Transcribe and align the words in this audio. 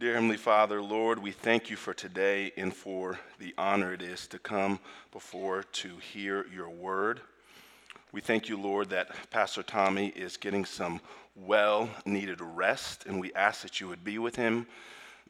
Dear 0.00 0.14
Heavenly 0.14 0.38
Father, 0.38 0.80
Lord, 0.80 1.18
we 1.18 1.30
thank 1.30 1.68
you 1.68 1.76
for 1.76 1.92
today 1.92 2.52
and 2.56 2.74
for 2.74 3.20
the 3.38 3.52
honor 3.58 3.92
it 3.92 4.00
is 4.00 4.26
to 4.28 4.38
come 4.38 4.80
before 5.12 5.62
to 5.62 5.98
hear 5.98 6.46
your 6.46 6.70
word. 6.70 7.20
We 8.10 8.22
thank 8.22 8.48
you, 8.48 8.58
Lord, 8.58 8.88
that 8.88 9.14
Pastor 9.28 9.62
Tommy 9.62 10.06
is 10.16 10.38
getting 10.38 10.64
some 10.64 11.02
well 11.36 11.90
needed 12.06 12.40
rest, 12.40 13.04
and 13.04 13.20
we 13.20 13.30
ask 13.34 13.60
that 13.60 13.78
you 13.78 13.88
would 13.88 14.02
be 14.02 14.16
with 14.16 14.36
him. 14.36 14.66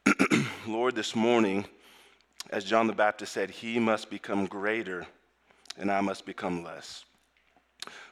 Lord, 0.68 0.95
this 0.95 1.16
morning, 1.16 1.64
as 2.50 2.62
John 2.62 2.87
the 2.87 2.93
Baptist 2.93 3.32
said, 3.32 3.50
he 3.50 3.80
must 3.80 4.09
become 4.09 4.46
greater 4.46 5.05
and 5.79 5.91
I 5.91 6.00
must 6.00 6.25
become 6.25 6.62
less. 6.62 7.05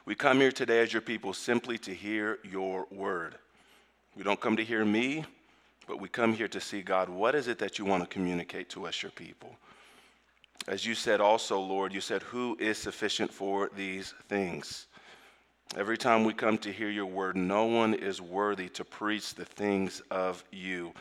We 0.03 0.13
come 0.13 0.41
here 0.41 0.51
today 0.51 0.81
as 0.81 0.91
your 0.91 1.03
people 1.03 1.31
simply 1.31 1.77
to 1.77 1.93
hear 1.93 2.37
your 2.43 2.85
word. 2.91 3.35
We 4.17 4.23
don't 4.23 4.41
come 4.41 4.57
to 4.57 4.65
hear 4.65 4.83
me 4.83 5.23
but 5.89 5.99
we 5.99 6.07
come 6.07 6.33
here 6.33 6.47
to 6.47 6.61
see 6.61 6.83
God, 6.83 7.09
what 7.09 7.33
is 7.33 7.47
it 7.47 7.57
that 7.57 7.79
you 7.79 7.83
want 7.83 8.03
to 8.03 8.07
communicate 8.07 8.69
to 8.69 8.85
us, 8.85 9.01
your 9.01 9.11
people? 9.11 9.55
As 10.67 10.85
you 10.85 10.93
said 10.93 11.19
also, 11.19 11.59
Lord, 11.59 11.95
you 11.95 11.99
said, 11.99 12.21
Who 12.21 12.55
is 12.59 12.77
sufficient 12.77 13.33
for 13.33 13.71
these 13.75 14.13
things? 14.27 14.85
Every 15.75 15.97
time 15.97 16.23
we 16.23 16.33
come 16.33 16.59
to 16.59 16.71
hear 16.71 16.91
your 16.91 17.07
word, 17.07 17.35
no 17.35 17.65
one 17.65 17.95
is 17.95 18.21
worthy 18.21 18.69
to 18.69 18.85
preach 18.85 19.33
the 19.33 19.45
things 19.45 20.03
of 20.11 20.43
you. 20.51 20.93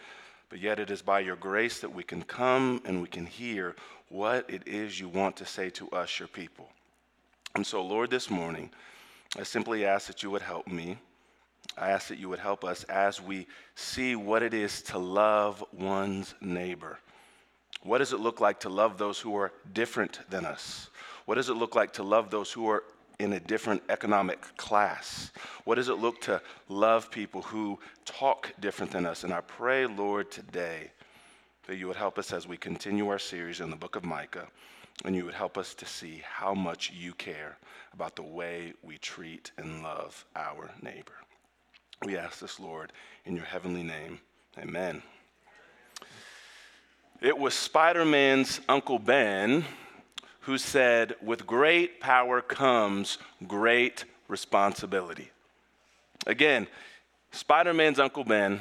But 0.48 0.60
yet 0.60 0.78
it 0.78 0.90
is 0.90 1.02
by 1.02 1.20
your 1.20 1.36
grace 1.36 1.80
that 1.80 1.94
we 1.94 2.02
can 2.02 2.22
come 2.22 2.80
and 2.86 3.02
we 3.02 3.08
can 3.08 3.26
hear 3.26 3.76
what 4.08 4.48
it 4.48 4.66
is 4.66 4.98
you 4.98 5.08
want 5.08 5.36
to 5.36 5.44
say 5.44 5.68
to 5.68 5.90
us, 5.90 6.18
your 6.18 6.28
people. 6.28 6.70
And 7.54 7.66
so, 7.66 7.84
Lord, 7.84 8.08
this 8.08 8.30
morning, 8.30 8.70
I 9.38 9.42
simply 9.42 9.84
ask 9.84 10.06
that 10.06 10.22
you 10.22 10.30
would 10.30 10.40
help 10.40 10.66
me. 10.66 10.96
I 11.76 11.90
ask 11.90 12.08
that 12.08 12.18
you 12.18 12.28
would 12.28 12.38
help 12.38 12.64
us 12.64 12.84
as 12.84 13.20
we 13.20 13.46
see 13.74 14.16
what 14.16 14.42
it 14.42 14.54
is 14.54 14.82
to 14.82 14.98
love 14.98 15.64
one's 15.72 16.34
neighbor. 16.40 16.98
What 17.82 17.98
does 17.98 18.12
it 18.12 18.20
look 18.20 18.40
like 18.40 18.60
to 18.60 18.68
love 18.68 18.98
those 18.98 19.20
who 19.20 19.36
are 19.36 19.52
different 19.72 20.20
than 20.28 20.44
us? 20.44 20.90
What 21.26 21.36
does 21.36 21.48
it 21.48 21.54
look 21.54 21.74
like 21.74 21.92
to 21.94 22.02
love 22.02 22.30
those 22.30 22.50
who 22.50 22.68
are 22.68 22.82
in 23.18 23.32
a 23.32 23.40
different 23.40 23.82
economic 23.88 24.40
class? 24.56 25.30
What 25.64 25.76
does 25.76 25.88
it 25.88 25.98
look 25.98 26.20
to 26.22 26.40
love 26.68 27.10
people 27.10 27.42
who 27.42 27.78
talk 28.04 28.52
different 28.60 28.92
than 28.92 29.06
us? 29.06 29.24
And 29.24 29.32
I 29.32 29.40
pray, 29.40 29.86
Lord, 29.86 30.30
today 30.30 30.90
that 31.66 31.76
you 31.76 31.86
would 31.86 31.96
help 31.96 32.18
us 32.18 32.32
as 32.32 32.48
we 32.48 32.56
continue 32.56 33.08
our 33.08 33.18
series 33.18 33.60
in 33.60 33.70
the 33.70 33.76
book 33.76 33.94
of 33.94 34.04
Micah, 34.04 34.48
and 35.04 35.14
you 35.14 35.24
would 35.24 35.34
help 35.34 35.58
us 35.58 35.74
to 35.74 35.86
see 35.86 36.22
how 36.24 36.54
much 36.54 36.90
you 36.92 37.12
care 37.12 37.58
about 37.92 38.16
the 38.16 38.22
way 38.22 38.72
we 38.82 38.96
treat 38.98 39.52
and 39.58 39.82
love 39.82 40.24
our 40.34 40.70
neighbor. 40.82 41.12
We 42.04 42.16
ask 42.16 42.38
this, 42.38 42.60
Lord, 42.60 42.92
in 43.24 43.34
your 43.34 43.44
heavenly 43.44 43.82
name. 43.82 44.20
Amen. 44.58 45.02
It 47.20 47.36
was 47.36 47.54
Spider 47.54 48.04
Man's 48.04 48.60
Uncle 48.68 48.98
Ben 48.98 49.64
who 50.40 50.56
said, 50.58 51.16
With 51.20 51.46
great 51.46 52.00
power 52.00 52.40
comes 52.40 53.18
great 53.46 54.04
responsibility. 54.28 55.30
Again, 56.26 56.68
Spider 57.32 57.74
Man's 57.74 57.98
Uncle 57.98 58.24
Ben 58.24 58.60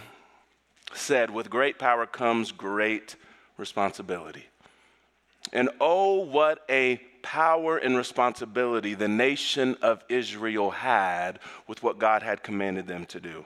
said, 0.93 1.29
With 1.29 1.49
great 1.49 1.77
power 1.77 2.05
comes 2.05 2.51
great 2.51 3.15
responsibility. 3.57 4.45
And 5.53 5.69
oh, 5.79 6.21
what 6.21 6.65
a 6.69 6.99
power 7.27 7.77
and 7.77 7.97
responsibility 7.97 8.93
the 8.93 9.05
nation 9.09 9.75
of 9.81 10.01
Israel 10.07 10.71
had 10.71 11.39
with 11.67 11.83
what 11.83 11.99
God 11.99 12.23
had 12.23 12.41
commanded 12.41 12.87
them 12.87 13.05
to 13.07 13.19
do. 13.19 13.45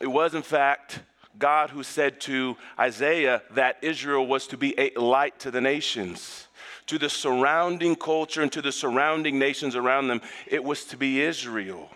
It 0.00 0.06
was, 0.06 0.34
in 0.34 0.40
fact, 0.40 1.00
God 1.38 1.68
who 1.68 1.82
said 1.82 2.18
to 2.22 2.56
Isaiah 2.80 3.42
that 3.50 3.76
Israel 3.82 4.26
was 4.26 4.46
to 4.46 4.56
be 4.56 4.74
a 4.78 4.90
light 4.98 5.38
to 5.40 5.50
the 5.50 5.60
nations, 5.60 6.48
to 6.86 6.98
the 6.98 7.10
surrounding 7.10 7.94
culture 7.94 8.40
and 8.40 8.50
to 8.52 8.62
the 8.62 8.72
surrounding 8.72 9.38
nations 9.38 9.76
around 9.76 10.08
them. 10.08 10.22
It 10.46 10.64
was 10.64 10.86
to 10.86 10.96
be 10.96 11.20
Israel 11.20 11.90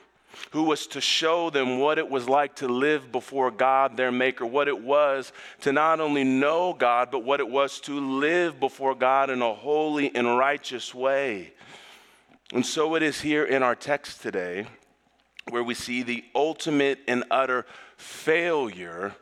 who 0.50 0.64
was 0.64 0.86
to 0.88 1.00
show 1.00 1.50
them 1.50 1.78
what 1.78 1.98
it 1.98 2.08
was 2.08 2.28
like 2.28 2.56
to 2.56 2.68
live 2.68 3.10
before 3.12 3.50
God, 3.50 3.96
their 3.96 4.12
Maker, 4.12 4.46
what 4.46 4.68
it 4.68 4.80
was 4.80 5.32
to 5.60 5.72
not 5.72 6.00
only 6.00 6.24
know 6.24 6.72
God, 6.72 7.10
but 7.10 7.24
what 7.24 7.40
it 7.40 7.48
was 7.48 7.80
to 7.80 7.98
live 7.98 8.60
before 8.60 8.94
God 8.94 9.30
in 9.30 9.42
a 9.42 9.54
holy 9.54 10.14
and 10.14 10.38
righteous 10.38 10.94
way. 10.94 11.52
And 12.52 12.64
so 12.64 12.94
it 12.94 13.02
is 13.02 13.20
here 13.20 13.44
in 13.44 13.62
our 13.62 13.74
text 13.74 14.22
today 14.22 14.66
where 15.50 15.62
we 15.62 15.74
see 15.74 16.02
the 16.02 16.24
ultimate 16.34 16.98
and 17.06 17.24
utter 17.30 17.66
failure 17.96 19.14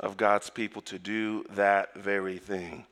of 0.00 0.16
God's 0.16 0.50
people 0.50 0.82
to 0.82 0.98
do 0.98 1.44
that 1.50 1.94
very 1.94 2.38
thing. 2.38 2.86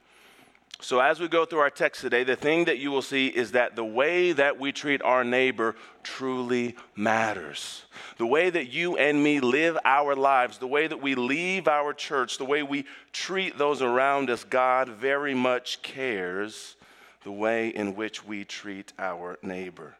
So, 0.82 0.98
as 0.98 1.20
we 1.20 1.28
go 1.28 1.44
through 1.44 1.60
our 1.60 1.70
text 1.70 2.00
today, 2.00 2.24
the 2.24 2.34
thing 2.34 2.64
that 2.64 2.80
you 2.80 2.90
will 2.90 3.02
see 3.02 3.28
is 3.28 3.52
that 3.52 3.76
the 3.76 3.84
way 3.84 4.32
that 4.32 4.58
we 4.58 4.72
treat 4.72 5.00
our 5.02 5.22
neighbor 5.22 5.76
truly 6.02 6.74
matters. 6.96 7.84
The 8.18 8.26
way 8.26 8.50
that 8.50 8.66
you 8.66 8.96
and 8.96 9.22
me 9.22 9.38
live 9.38 9.78
our 9.84 10.16
lives, 10.16 10.58
the 10.58 10.66
way 10.66 10.88
that 10.88 11.00
we 11.00 11.14
leave 11.14 11.68
our 11.68 11.92
church, 11.92 12.36
the 12.36 12.44
way 12.44 12.64
we 12.64 12.84
treat 13.12 13.56
those 13.58 13.80
around 13.80 14.28
us, 14.28 14.42
God 14.42 14.88
very 14.88 15.34
much 15.34 15.82
cares 15.82 16.74
the 17.22 17.30
way 17.30 17.68
in 17.68 17.94
which 17.94 18.26
we 18.26 18.44
treat 18.44 18.92
our 18.98 19.38
neighbor. 19.40 19.94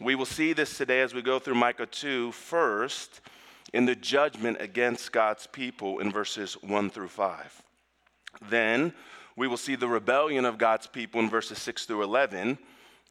We 0.00 0.14
will 0.14 0.24
see 0.24 0.52
this 0.52 0.78
today 0.78 1.00
as 1.00 1.14
we 1.14 1.20
go 1.20 1.40
through 1.40 1.56
Micah 1.56 1.86
2 1.86 2.30
first 2.30 3.20
in 3.72 3.86
the 3.86 3.96
judgment 3.96 4.58
against 4.60 5.10
God's 5.10 5.48
people 5.48 5.98
in 5.98 6.12
verses 6.12 6.54
1 6.62 6.90
through 6.90 7.08
5. 7.08 7.62
Then, 8.48 8.92
we 9.36 9.48
will 9.48 9.56
see 9.56 9.74
the 9.74 9.88
rebellion 9.88 10.44
of 10.44 10.58
God's 10.58 10.86
people 10.86 11.20
in 11.20 11.30
verses 11.30 11.58
6 11.58 11.86
through 11.86 12.02
11. 12.02 12.58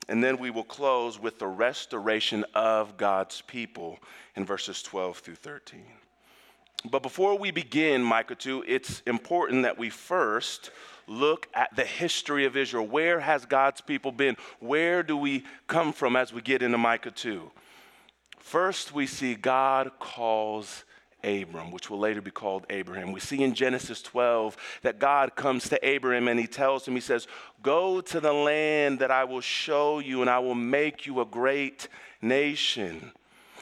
And 0.07 0.23
then 0.23 0.37
we 0.37 0.49
will 0.49 0.63
close 0.63 1.19
with 1.19 1.39
the 1.39 1.47
restoration 1.47 2.45
of 2.55 2.97
God's 2.97 3.41
people 3.41 3.99
in 4.35 4.45
verses 4.45 4.81
12 4.81 5.19
through 5.19 5.35
13. 5.35 5.83
But 6.89 7.03
before 7.03 7.37
we 7.37 7.51
begin 7.51 8.01
Micah 8.01 8.35
2, 8.35 8.63
it's 8.67 9.01
important 9.01 9.63
that 9.63 9.77
we 9.77 9.89
first 9.89 10.71
look 11.07 11.47
at 11.53 11.75
the 11.75 11.83
history 11.83 12.45
of 12.45 12.55
Israel. 12.55 12.87
Where 12.87 13.19
has 13.19 13.45
God's 13.45 13.81
people 13.81 14.11
been? 14.11 14.37
Where 14.59 15.03
do 15.03 15.17
we 15.17 15.43
come 15.67 15.91
from 15.91 16.15
as 16.15 16.31
we 16.31 16.41
get 16.41 16.61
into 16.61 16.77
Micah 16.77 17.11
2? 17.11 17.51
First, 18.37 18.93
we 18.93 19.05
see 19.05 19.35
God 19.35 19.91
calls 19.99 20.85
Abram, 21.23 21.71
which 21.71 21.89
will 21.89 21.99
later 21.99 22.21
be 22.21 22.31
called 22.31 22.65
Abraham. 22.69 23.11
We 23.11 23.19
see 23.19 23.43
in 23.43 23.53
Genesis 23.53 24.01
12 24.01 24.55
that 24.83 24.99
God 24.99 25.35
comes 25.35 25.69
to 25.69 25.87
Abraham 25.87 26.27
and 26.27 26.39
he 26.39 26.47
tells 26.47 26.87
him, 26.87 26.95
He 26.95 27.01
says, 27.01 27.27
Go 27.61 28.01
to 28.01 28.19
the 28.19 28.33
land 28.33 28.99
that 28.99 29.11
I 29.11 29.23
will 29.25 29.41
show 29.41 29.99
you, 29.99 30.21
and 30.21 30.29
I 30.29 30.39
will 30.39 30.55
make 30.55 31.05
you 31.05 31.19
a 31.21 31.25
great 31.25 31.87
nation. 32.21 33.11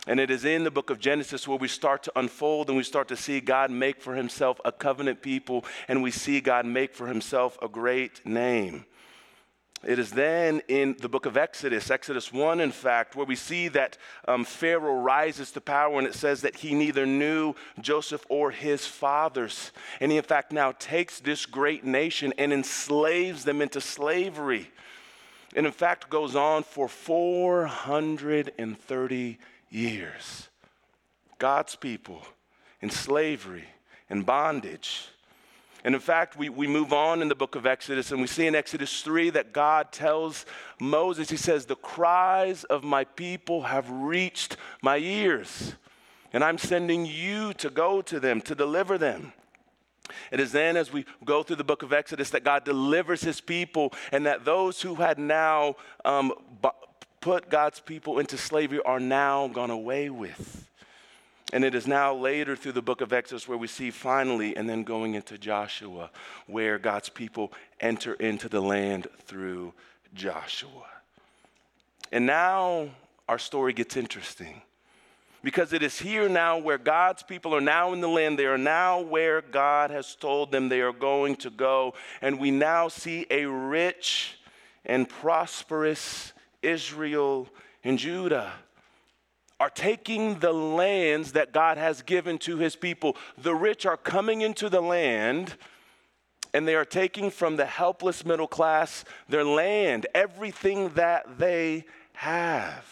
And 0.08 0.22
it 0.22 0.32
is 0.32 0.46
in 0.46 0.64
the 0.64 0.72
book 0.72 0.90
of 0.90 1.00
Genesis 1.00 1.48
where 1.48 1.58
we 1.58 1.68
start 1.68 2.04
to 2.04 2.12
unfold 2.16 2.70
and 2.70 2.78
we 2.78 2.84
start 2.84 3.10
to 3.10 3.18
see 3.18 3.42
God 3.42 3.70
make 3.70 4.02
for 4.02 4.16
himself 4.16 4.60
a 4.64 4.72
covenant 4.72 5.22
people, 5.22 5.66
and 5.88 6.02
we 6.02 6.12
see 6.12 6.40
God 6.40 6.66
make 6.66 6.96
for 6.96 7.08
himself 7.08 7.58
a 7.62 7.68
great 7.68 8.26
name. 8.26 8.86
It 9.86 10.00
is 10.00 10.10
then 10.12 10.64
in 10.68 10.96
the 11.00 11.10
book 11.10 11.28
of 11.28 11.38
Exodus, 11.38 11.92
Exodus 11.92 12.34
1, 12.34 12.60
in 12.60 12.72
fact, 12.72 13.16
where 13.16 13.28
we 13.28 13.36
see 13.36 13.68
that 13.70 13.96
um, 14.28 14.44
Pharaoh 14.44 15.00
rises 15.00 15.52
to 15.52 15.62
power 15.62 16.00
and 16.00 16.08
it 16.08 16.16
says 16.16 16.42
that 16.42 16.56
he 16.56 16.74
neither 16.74 17.06
knew 17.06 17.54
Joseph 17.80 18.26
or 18.28 18.50
his 18.50 18.88
fathers. 18.88 19.72
And 20.00 20.12
he, 20.12 20.18
in 20.18 20.24
fact, 20.24 20.52
now 20.52 20.74
takes 20.80 21.20
this 21.20 21.46
great 21.46 21.86
nation 21.86 22.34
and 22.40 22.52
enslaves 22.52 23.44
them 23.44 23.62
into 23.62 23.80
slavery. 23.80 24.72
And, 25.56 25.68
in 25.68 25.72
fact, 25.72 26.10
goes 26.10 26.36
on 26.36 26.64
for 26.64 26.90
430 26.90 29.38
years. 29.70 30.50
God's 31.38 31.76
people 31.76 32.24
in 32.82 32.90
slavery 32.90 33.66
and 34.10 34.26
bondage. 34.26 35.10
And 35.88 35.96
in 35.96 36.02
fact, 36.02 36.38
we, 36.38 36.50
we 36.50 36.68
move 36.68 36.92
on 36.92 37.22
in 37.22 37.30
the 37.30 37.34
book 37.34 37.56
of 37.56 37.66
Exodus 37.66 38.12
and 38.12 38.20
we 38.20 38.28
see 38.28 38.46
in 38.46 38.56
Exodus 38.56 39.02
3 39.04 39.30
that 39.30 39.54
God 39.54 39.94
tells 39.94 40.46
Moses, 40.82 41.30
He 41.30 41.38
says, 41.38 41.66
The 41.66 41.78
cries 41.78 42.66
of 42.66 42.84
my 42.84 43.06
people 43.06 43.62
have 43.62 43.90
reached 43.90 44.58
my 44.82 44.98
ears, 44.98 45.76
and 46.34 46.44
I'm 46.44 46.58
sending 46.58 47.06
you 47.06 47.54
to 47.54 47.70
go 47.70 48.02
to 48.02 48.20
them, 48.20 48.42
to 48.42 48.54
deliver 48.54 48.98
them. 48.98 49.32
It 50.30 50.42
is 50.42 50.52
then, 50.52 50.76
as 50.76 50.92
we 50.92 51.06
go 51.24 51.42
through 51.42 51.56
the 51.56 51.64
book 51.64 51.84
of 51.84 51.94
Exodus, 51.94 52.32
that 52.32 52.44
God 52.44 52.66
delivers 52.66 53.22
his 53.22 53.40
people, 53.40 53.94
and 54.12 54.26
that 54.26 54.44
those 54.44 54.82
who 54.82 54.96
had 54.96 55.18
now 55.18 55.78
um, 56.04 56.34
put 57.22 57.50
God's 57.50 57.80
people 57.80 58.20
into 58.20 58.38
slavery 58.38 58.82
are 58.84 59.00
now 59.00 59.48
gone 59.48 59.72
away 59.72 60.10
with. 60.10 60.67
And 61.54 61.64
it 61.64 61.76
is 61.76 61.88
now 61.88 62.14
later 62.14 62.56
through 62.56 62.74
the 62.74 62.82
book 62.82 63.00
of 63.00 63.14
Exodus 63.14 63.48
where 63.48 63.58
we 63.58 63.68
see 63.68 63.90
finally, 63.90 64.58
and 64.58 64.68
then 64.68 64.84
going 64.84 65.16
into 65.16 65.38
Joshua, 65.38 66.12
where 66.46 66.78
God's 66.78 67.10
people 67.10 67.54
enter 67.80 68.14
into 68.16 68.50
the 68.50 68.62
land 68.62 69.08
through 69.24 69.74
Joshua. 70.14 70.86
And 72.12 72.26
now 72.26 72.90
our 73.30 73.40
story 73.40 73.72
gets 73.74 73.96
interesting 73.96 74.62
because 75.42 75.72
it 75.72 75.84
is 75.84 76.00
here 76.00 76.28
now 76.28 76.58
where 76.58 76.78
God's 76.78 77.24
people 77.24 77.56
are 77.56 77.62
now 77.62 77.94
in 77.94 78.02
the 78.02 78.10
land. 78.10 78.38
They 78.38 78.46
are 78.46 78.58
now 78.58 79.00
where 79.00 79.42
God 79.42 79.90
has 79.92 80.16
told 80.16 80.52
them 80.52 80.68
they 80.68 80.82
are 80.82 80.92
going 80.92 81.38
to 81.38 81.50
go. 81.50 81.94
And 82.22 82.40
we 82.40 82.52
now 82.52 82.90
see 82.90 83.26
a 83.30 83.46
rich 83.46 84.38
and 84.86 85.08
prosperous 85.08 86.34
Israel 86.62 87.48
and 87.84 87.98
Judah 87.98 88.52
are 89.60 89.70
taking 89.70 90.40
the 90.40 90.54
lands 90.54 91.32
that 91.32 91.52
God 91.52 91.78
has 91.78 92.02
given 92.02 92.38
to 92.40 92.58
his 92.58 92.76
people. 92.76 93.18
The 93.38 93.56
rich 93.56 93.86
are 93.86 93.98
coming 93.98 94.42
into 94.42 94.70
the 94.70 94.82
land 94.82 95.56
and 96.54 96.68
they 96.68 96.76
are 96.76 96.86
taking 96.86 97.30
from 97.30 97.56
the 97.56 97.66
helpless 97.66 98.26
middle 98.26 98.48
class 98.48 99.04
their 99.28 99.44
land, 99.44 100.08
everything 100.14 100.90
that 100.90 101.38
they 101.38 101.86
have. 102.14 102.86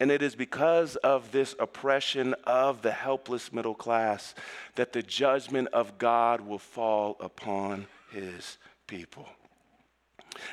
And 0.00 0.10
it 0.10 0.22
is 0.22 0.34
because 0.34 0.96
of 0.96 1.30
this 1.30 1.54
oppression 1.58 2.34
of 2.44 2.82
the 2.82 2.90
helpless 2.90 3.52
middle 3.52 3.74
class 3.74 4.34
that 4.74 4.92
the 4.92 5.02
judgment 5.02 5.68
of 5.72 5.98
God 5.98 6.40
will 6.40 6.58
fall 6.58 7.16
upon 7.20 7.86
his 8.10 8.58
people. 8.86 9.28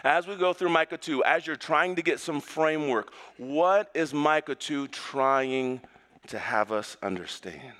As 0.04 0.28
we 0.28 0.36
go 0.36 0.54
through 0.54 0.70
Micah 0.70 0.98
2, 0.98 1.24
as 1.24 1.46
you're 1.46 1.56
trying 1.56 1.96
to 1.96 2.02
get 2.02 2.20
some 2.20 2.42
framework, 2.42 3.14
what 3.38 3.90
is 3.94 4.14
Micah 4.14 4.56
2 4.56 4.88
trying 4.90 5.82
to 6.28 6.40
have 6.40 6.72
us 6.72 6.98
understand? 7.02 7.74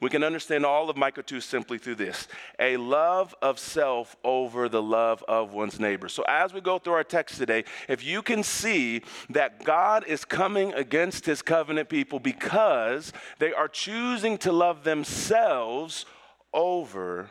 We 0.00 0.10
can 0.10 0.24
understand 0.24 0.64
all 0.64 0.88
of 0.88 0.96
Micah 0.96 1.22
2 1.22 1.40
simply 1.40 1.78
through 1.78 1.96
this 1.96 2.28
a 2.58 2.76
love 2.76 3.34
of 3.42 3.58
self 3.58 4.16
over 4.24 4.68
the 4.68 4.82
love 4.82 5.22
of 5.28 5.52
one's 5.52 5.78
neighbor. 5.78 6.08
So, 6.08 6.24
as 6.28 6.52
we 6.52 6.60
go 6.60 6.78
through 6.78 6.94
our 6.94 7.04
text 7.04 7.38
today, 7.38 7.64
if 7.88 8.04
you 8.04 8.22
can 8.22 8.42
see 8.42 9.02
that 9.30 9.64
God 9.64 10.04
is 10.06 10.24
coming 10.24 10.72
against 10.74 11.26
his 11.26 11.42
covenant 11.42 11.88
people 11.88 12.18
because 12.18 13.12
they 13.38 13.52
are 13.52 13.68
choosing 13.68 14.38
to 14.38 14.52
love 14.52 14.84
themselves 14.84 16.06
over 16.52 17.28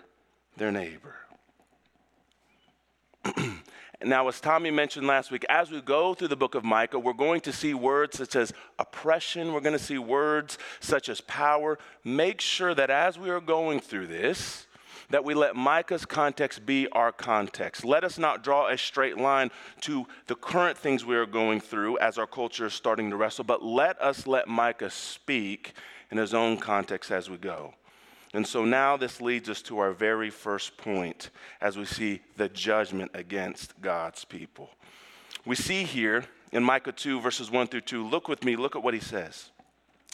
their 0.58 0.72
neighbor. 0.72 1.16
Now, 4.04 4.28
as 4.28 4.42
Tommy 4.42 4.72
mentioned 4.72 5.06
last 5.06 5.30
week, 5.32 5.46
as 5.48 5.70
we 5.70 5.80
go 5.80 6.14
through 6.16 6.30
the 6.30 6.36
book 6.36 6.56
of 6.56 6.64
Micah, 6.64 6.98
we're 6.98 7.14
going 7.14 7.42
to 7.42 7.54
see 7.54 7.74
words 7.74 8.18
such 8.18 8.36
as 8.36 8.52
oppression, 8.80 9.54
we're 9.54 9.62
going 9.62 9.78
to 9.78 9.84
see 9.84 10.00
words 10.00 10.58
such 10.80 11.08
as 11.08 11.22
power. 11.22 11.78
Make 12.04 12.42
sure 12.42 12.74
that 12.74 12.90
as 12.90 13.20
we 13.20 13.30
are 13.30 13.40
going 13.40 13.80
through 13.80 14.08
this, 14.08 14.66
that 15.12 15.24
we 15.24 15.34
let 15.34 15.56
Micah's 15.56 16.06
context 16.06 16.66
be 16.66 16.88
our 16.90 17.12
context. 17.12 17.86
Let 17.86 18.04
us 18.04 18.18
not 18.18 18.44
draw 18.44 18.70
a 18.70 18.78
straight 18.78 19.18
line 19.18 19.52
to 19.82 20.08
the 20.28 20.36
current 20.36 20.78
things 20.78 21.06
we 21.06 21.16
are 21.16 21.26
going 21.26 21.60
through 21.60 22.00
as 22.00 22.18
our 22.18 22.28
culture 22.28 22.66
is 22.66 22.74
starting 22.74 23.10
to 23.12 23.18
wrestle, 23.18 23.44
but 23.44 23.64
let 23.64 24.02
us 24.02 24.26
let 24.26 24.48
Micah 24.48 24.90
speak 24.90 25.74
in 26.10 26.18
his 26.18 26.34
own 26.34 26.58
context 26.58 27.12
as 27.12 27.30
we 27.30 27.38
go. 27.38 27.74
And 28.34 28.48
so 28.48 28.64
now 28.64 28.96
this 28.96 29.20
leads 29.20 29.50
us 29.50 29.62
to 29.64 29.80
our 29.80 29.92
very 29.92 30.30
first 30.30 30.78
point 30.78 31.32
as 31.60 31.78
we 31.78 31.86
see 31.86 32.22
the 32.38 32.48
judgment 32.48 33.12
against 33.14 33.80
God's 33.82 34.24
people. 34.24 34.70
We 35.46 35.56
see 35.56 35.84
here 35.84 36.24
in 36.52 36.64
Micah 36.64 36.92
2, 36.92 37.20
verses 37.20 37.52
1 37.52 37.68
through 37.68 37.82
2, 37.82 38.08
look 38.08 38.28
with 38.28 38.44
me, 38.44 38.56
look 38.56 38.76
at 38.76 38.84
what 38.84 38.94
he 38.94 39.00
says. 39.00 39.52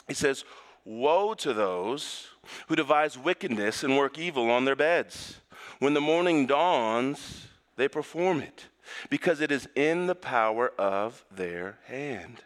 He 0.08 0.14
says, 0.14 0.44
Woe 0.84 1.34
to 1.34 1.52
those 1.52 2.28
who 2.66 2.76
devise 2.76 3.18
wickedness 3.18 3.84
and 3.84 3.96
work 3.96 4.18
evil 4.18 4.50
on 4.50 4.64
their 4.64 4.76
beds. 4.76 5.36
When 5.80 5.94
the 5.94 6.00
morning 6.00 6.46
dawns, 6.46 7.46
they 7.76 7.88
perform 7.88 8.40
it, 8.40 8.66
because 9.10 9.40
it 9.40 9.52
is 9.52 9.68
in 9.74 10.06
the 10.06 10.14
power 10.14 10.72
of 10.78 11.24
their 11.30 11.78
hand. 11.86 12.42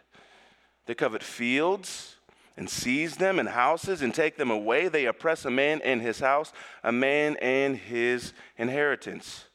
They 0.85 0.93
covet 0.93 1.23
fields 1.23 2.17
and 2.55 2.69
seize 2.69 3.17
them 3.17 3.39
in 3.39 3.47
houses 3.47 4.01
and 4.01 4.13
take 4.13 4.37
them 4.37 4.51
away. 4.51 4.87
They 4.87 5.05
oppress 5.05 5.45
a 5.45 5.51
man 5.51 5.81
and 5.83 6.01
his 6.01 6.19
house, 6.19 6.53
a 6.83 6.91
man 6.91 7.37
and 7.41 7.75
his 7.75 8.33
inheritance. 8.57 9.45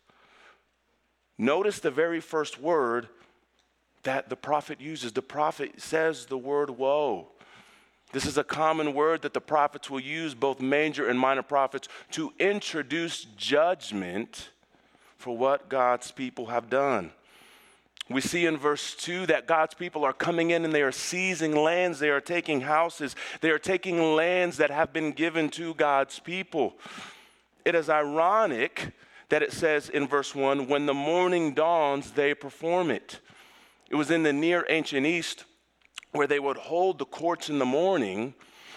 Notice 1.39 1.79
the 1.79 1.91
very 1.91 2.21
first 2.21 2.61
word 2.61 3.09
that 4.03 4.29
the 4.29 4.37
prophet 4.37 4.81
uses. 4.81 5.13
The 5.13 5.23
prophet 5.23 5.81
says 5.81 6.27
the 6.27 6.39
word 6.39 6.71
woe. 6.71 7.29
This 8.13 8.27
is 8.27 8.39
a 8.39 8.45
common 8.45 8.95
word 8.95 9.23
that 9.23 9.35
the 9.35 9.41
prophets 9.41 9.91
will 9.91 10.01
use, 10.01 10.35
both 10.35 10.61
major 10.61 11.09
and 11.09 11.19
minor 11.19 11.43
prophets, 11.43 11.89
to 12.13 12.33
introduce 12.39 13.25
judgment 13.37 14.49
for 15.19 15.37
what 15.37 15.69
God's 15.69 16.11
people 16.11 16.47
have 16.47 16.71
done. 16.71 17.13
We 18.11 18.23
see 18.23 18.47
in 18.47 18.57
verse 18.57 18.95
2 18.95 19.27
that 19.27 19.47
God's 19.47 19.75
people 19.75 20.05
are 20.05 20.15
coming 20.15 20.51
in 20.51 20.65
and 20.65 20.73
they 20.73 20.83
are 20.83 20.93
seizing 20.93 21.55
lands, 21.55 21.99
they 21.99 22.09
are 22.09 22.23
taking 22.23 22.63
houses, 22.63 23.15
they 23.43 23.51
are 23.51 23.59
taking 23.59 24.15
lands 24.15 24.57
that 24.57 24.71
have 24.71 24.93
been 24.93 25.13
given 25.13 25.51
to 25.51 25.75
God's 25.75 26.19
people. 26.19 26.79
It 27.67 27.75
is 27.75 27.91
ironic 27.91 28.93
that 29.29 29.43
it 29.43 29.53
says 29.53 29.91
in 29.91 30.09
verse 30.09 30.35
1 30.35 30.69
when 30.69 30.87
the 30.87 30.95
morning 30.95 31.53
dawns, 31.53 32.13
they 32.13 32.33
perform 32.33 32.91
it. 32.91 33.21
It 33.91 33.97
was 33.97 34.11
in 34.11 34.23
the 34.23 34.33
near 34.33 34.65
ancient 34.71 35.07
East 35.07 35.45
where 36.13 36.27
they 36.27 36.41
would 36.41 36.57
hold 36.57 36.99
the 36.99 37.05
courts 37.05 37.51
in 37.51 37.59
the 37.59 37.67
morning 37.67 38.35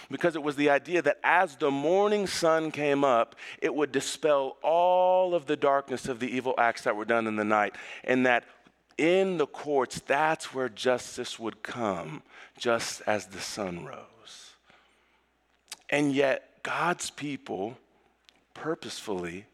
because 0.09 0.35
it 0.35 0.43
was 0.43 0.57
the 0.57 0.69
idea 0.69 1.01
that 1.01 1.19
as 1.23 1.55
the 1.55 1.71
morning 1.71 2.27
sun 2.27 2.69
came 2.69 3.05
up, 3.05 3.35
it 3.61 3.73
would 3.73 3.93
dispel 3.93 4.57
all 4.61 5.33
of 5.33 5.45
the 5.45 5.55
darkness 5.55 6.09
of 6.09 6.19
the 6.19 6.27
evil 6.27 6.53
acts 6.57 6.83
that 6.83 6.97
were 6.97 7.05
done 7.05 7.27
in 7.27 7.37
the 7.37 7.45
night, 7.45 7.75
and 8.03 8.25
that 8.25 8.43
in 8.97 9.37
the 9.37 9.47
courts, 9.47 10.01
that's 10.05 10.53
where 10.53 10.69
justice 10.69 11.39
would 11.39 11.63
come, 11.63 12.23
just 12.57 13.01
as 13.07 13.27
the 13.27 13.39
sun 13.39 13.85
rose. 13.85 14.53
And 15.89 16.13
yet, 16.13 16.63
God's 16.63 17.09
people 17.09 17.77
purposefully 18.53 19.45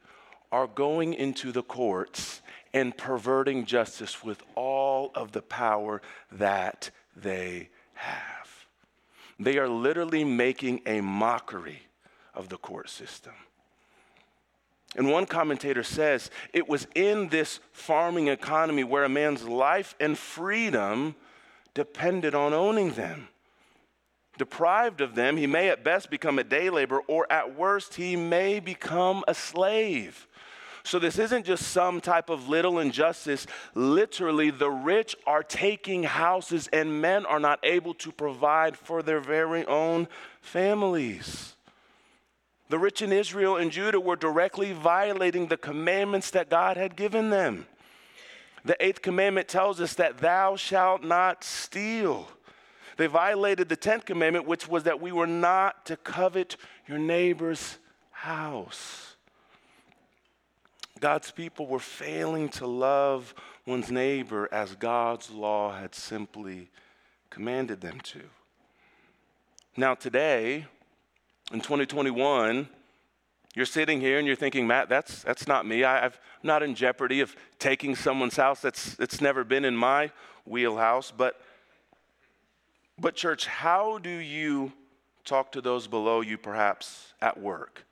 are 0.51 0.68
going 0.68 1.13
into 1.13 1.51
the 1.51 1.63
courts 1.63 2.42
and 2.74 2.95
perverting 2.95 3.66
justice 3.66 4.24
with 4.24 4.44
all 4.56 5.12
of 5.16 5.31
the 5.31 5.42
power 5.42 6.01
that 6.31 6.90
they 7.16 7.69
have. 7.94 8.66
They 9.40 9.57
are 9.57 9.69
literally 9.69 10.24
making 10.24 10.81
a 10.86 11.01
mockery 11.01 11.83
of 12.33 12.50
the 12.50 12.57
court 12.57 12.90
system. 12.90 13.33
And 14.95 15.12
one 15.12 15.25
commentator 15.25 15.84
says 15.84 16.31
it 16.54 16.68
was 16.68 16.88
in 16.95 17.28
this 17.30 17.60
farming 17.72 18.30
economy 18.30 18.84
where 18.84 19.04
a 19.04 19.10
man's 19.10 19.44
life 19.44 19.95
and 20.00 20.18
freedom 20.18 21.16
depended 21.74 22.34
on 22.34 22.54
owning 22.54 22.94
them. 22.94 23.28
Deprived 24.38 25.01
of 25.01 25.16
them, 25.16 25.36
he 25.38 25.48
may 25.48 25.69
at 25.69 25.84
best 25.84 26.10
become 26.10 26.39
a 26.39 26.44
day 26.44 26.69
laborer, 26.69 27.01
or 27.07 27.31
at 27.31 27.56
worst, 27.56 27.95
he 27.95 28.16
may 28.16 28.59
become 28.59 29.23
a 29.28 29.33
slave. 29.33 30.28
So, 30.83 31.00
this 31.00 31.19
isn't 31.19 31.45
just 31.45 31.68
some 31.68 32.00
type 32.00 32.30
of 32.30 32.47
little 32.47 32.80
injustice. 32.80 33.45
Literally, 33.73 34.52
the 34.52 34.69
rich 34.69 35.18
are 35.26 35.44
taking 35.44 36.04
houses, 36.04 36.69
and 36.71 37.02
men 37.02 37.26
are 37.26 37.42
not 37.42 37.59
able 37.64 37.94
to 37.95 38.11
provide 38.11 38.78
for 38.78 39.04
their 39.04 39.19
very 39.19 39.66
own 39.66 40.07
families. 40.40 41.56
The 42.69 42.80
rich 42.80 43.02
in 43.02 43.14
Israel 43.14 43.56
and 43.56 43.71
Judah 43.71 44.00
were 44.00 44.16
directly 44.16 44.74
violating 44.74 45.47
the 45.47 45.57
commandments 45.57 46.31
that 46.31 46.50
God 46.50 46.76
had 46.76 46.95
given 46.95 47.30
them. 47.30 47.66
The 48.66 48.76
eighth 48.83 49.02
commandment 49.02 49.47
tells 49.47 49.80
us 49.80 49.94
that 49.94 50.18
thou 50.18 50.57
shalt 50.57 51.04
not 51.04 51.44
steal. 51.44 52.30
They 52.97 53.07
violated 53.07 53.69
the 53.69 53.76
tenth 53.76 54.06
commandment, 54.06 54.47
which 54.47 54.68
was 54.68 54.83
that 54.83 55.00
we 55.00 55.12
were 55.12 55.28
not 55.28 55.86
to 55.86 55.95
covet 55.95 56.57
your 56.88 56.97
neighbor's 56.97 57.78
house. 58.12 59.16
God's 61.00 61.31
people 61.31 61.68
were 61.68 61.80
failing 61.80 62.50
to 62.50 62.68
love 62.68 63.33
one's 63.66 63.92
neighbor 63.92 64.50
as 64.52 64.76
God's 64.76 65.30
law 65.30 65.78
had 65.78 65.94
simply 65.94 66.69
commanded 67.30 67.81
them 67.81 68.00
to. 68.02 68.21
Now, 69.78 69.94
today, 69.94 70.66
in 71.51 71.61
2021, 71.61 72.68
you're 73.56 73.66
sitting 73.66 74.01
here 74.01 74.19
and 74.19 74.27
you're 74.27 74.35
thinking, 74.35 74.68
Matt, 74.68 74.89
that's, 74.89 75.23
that's 75.23 75.47
not 75.47 75.66
me. 75.66 75.83
I, 75.83 76.06
am 76.06 76.11
not 76.44 76.61
in 76.61 76.75
jeopardy 76.75 77.21
of 77.21 77.35
taking 77.57 77.95
someone's 77.95 78.35
house. 78.35 78.61
That's, 78.61 78.99
it's 78.99 79.21
never 79.21 79.44
been 79.44 79.66
in 79.66 79.75
my 79.75 80.11
wheelhouse. 80.45 81.11
But, 81.16 81.39
but, 82.99 83.16
church, 83.16 83.47
how 83.47 83.97
do 83.97 84.09
you 84.09 84.73
talk 85.25 85.51
to 85.54 85.61
those 85.61 85.87
below 85.87 86.21
you, 86.21 86.37
perhaps 86.37 87.13
at 87.21 87.39
work? 87.39 87.85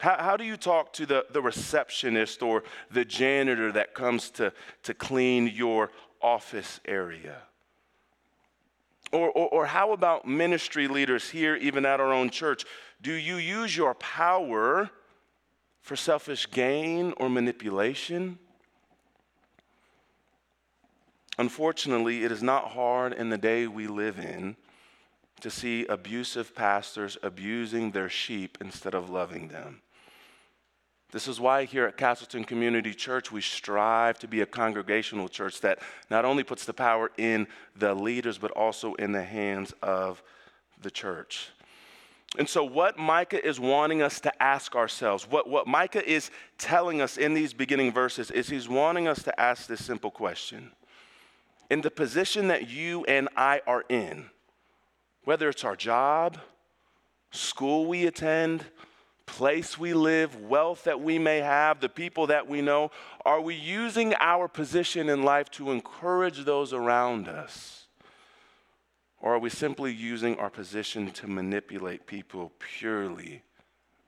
How, 0.00 0.16
how 0.18 0.36
do 0.36 0.44
you 0.44 0.56
talk 0.56 0.92
to 0.94 1.06
the, 1.06 1.26
the 1.30 1.42
receptionist 1.42 2.42
or 2.42 2.64
the 2.90 3.04
janitor 3.04 3.70
that 3.72 3.94
comes 3.94 4.30
to, 4.30 4.52
to 4.82 4.94
clean 4.94 5.46
your 5.46 5.90
office 6.20 6.80
area? 6.84 7.36
Or, 9.12 9.28
or, 9.30 9.48
or, 9.48 9.66
how 9.66 9.92
about 9.92 10.26
ministry 10.26 10.86
leaders 10.86 11.28
here, 11.30 11.56
even 11.56 11.84
at 11.84 11.98
our 11.98 12.12
own 12.12 12.30
church? 12.30 12.64
Do 13.02 13.12
you 13.12 13.36
use 13.36 13.76
your 13.76 13.94
power 13.94 14.88
for 15.80 15.96
selfish 15.96 16.48
gain 16.48 17.12
or 17.16 17.28
manipulation? 17.28 18.38
Unfortunately, 21.38 22.22
it 22.22 22.30
is 22.30 22.42
not 22.42 22.68
hard 22.68 23.12
in 23.12 23.30
the 23.30 23.38
day 23.38 23.66
we 23.66 23.88
live 23.88 24.18
in 24.18 24.56
to 25.40 25.50
see 25.50 25.86
abusive 25.86 26.54
pastors 26.54 27.16
abusing 27.22 27.90
their 27.90 28.08
sheep 28.08 28.58
instead 28.60 28.94
of 28.94 29.10
loving 29.10 29.48
them. 29.48 29.80
This 31.12 31.26
is 31.26 31.40
why 31.40 31.64
here 31.64 31.86
at 31.86 31.96
Castleton 31.96 32.44
Community 32.44 32.94
Church, 32.94 33.32
we 33.32 33.40
strive 33.40 34.18
to 34.20 34.28
be 34.28 34.42
a 34.42 34.46
congregational 34.46 35.28
church 35.28 35.60
that 35.60 35.80
not 36.08 36.24
only 36.24 36.44
puts 36.44 36.64
the 36.64 36.72
power 36.72 37.10
in 37.16 37.48
the 37.74 37.94
leaders, 37.94 38.38
but 38.38 38.52
also 38.52 38.94
in 38.94 39.10
the 39.10 39.24
hands 39.24 39.74
of 39.82 40.22
the 40.80 40.90
church. 40.90 41.48
And 42.38 42.48
so, 42.48 42.62
what 42.62 42.96
Micah 42.96 43.44
is 43.44 43.58
wanting 43.58 44.02
us 44.02 44.20
to 44.20 44.42
ask 44.42 44.76
ourselves, 44.76 45.28
what, 45.28 45.48
what 45.48 45.66
Micah 45.66 46.08
is 46.08 46.30
telling 46.58 47.00
us 47.00 47.16
in 47.16 47.34
these 47.34 47.52
beginning 47.52 47.92
verses, 47.92 48.30
is 48.30 48.48
he's 48.48 48.68
wanting 48.68 49.08
us 49.08 49.24
to 49.24 49.40
ask 49.40 49.66
this 49.66 49.84
simple 49.84 50.12
question. 50.12 50.70
In 51.70 51.80
the 51.80 51.90
position 51.90 52.46
that 52.48 52.68
you 52.68 53.04
and 53.06 53.28
I 53.36 53.62
are 53.66 53.84
in, 53.88 54.30
whether 55.24 55.48
it's 55.48 55.64
our 55.64 55.74
job, 55.74 56.38
school 57.32 57.86
we 57.86 58.06
attend, 58.06 58.64
place 59.30 59.78
we 59.78 59.94
live, 59.94 60.36
wealth 60.36 60.84
that 60.84 61.00
we 61.00 61.18
may 61.18 61.38
have, 61.38 61.80
the 61.80 61.88
people 61.88 62.26
that 62.26 62.48
we 62.48 62.60
know, 62.60 62.90
are 63.24 63.40
we 63.40 63.54
using 63.54 64.14
our 64.20 64.48
position 64.48 65.08
in 65.08 65.22
life 65.22 65.50
to 65.52 65.70
encourage 65.70 66.44
those 66.44 66.72
around 66.72 67.28
us? 67.28 67.86
Or 69.20 69.34
are 69.34 69.38
we 69.38 69.50
simply 69.50 69.92
using 69.92 70.36
our 70.38 70.50
position 70.50 71.10
to 71.12 71.28
manipulate 71.28 72.06
people 72.06 72.52
purely 72.58 73.42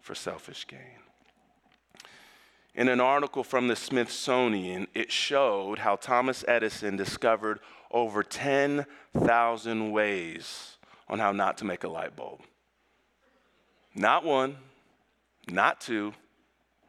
for 0.00 0.14
selfish 0.14 0.66
gain? 0.66 0.98
In 2.74 2.88
an 2.88 3.00
article 3.00 3.44
from 3.44 3.68
the 3.68 3.76
Smithsonian, 3.76 4.88
it 4.94 5.12
showed 5.12 5.78
how 5.78 5.96
Thomas 5.96 6.44
Edison 6.48 6.96
discovered 6.96 7.60
over 7.90 8.22
10,000 8.22 9.92
ways 9.92 10.76
on 11.08 11.18
how 11.18 11.32
not 11.32 11.58
to 11.58 11.64
make 11.64 11.84
a 11.84 11.88
light 11.88 12.16
bulb. 12.16 12.40
Not 13.94 14.24
one, 14.24 14.56
not 15.50 15.80
two, 15.80 16.14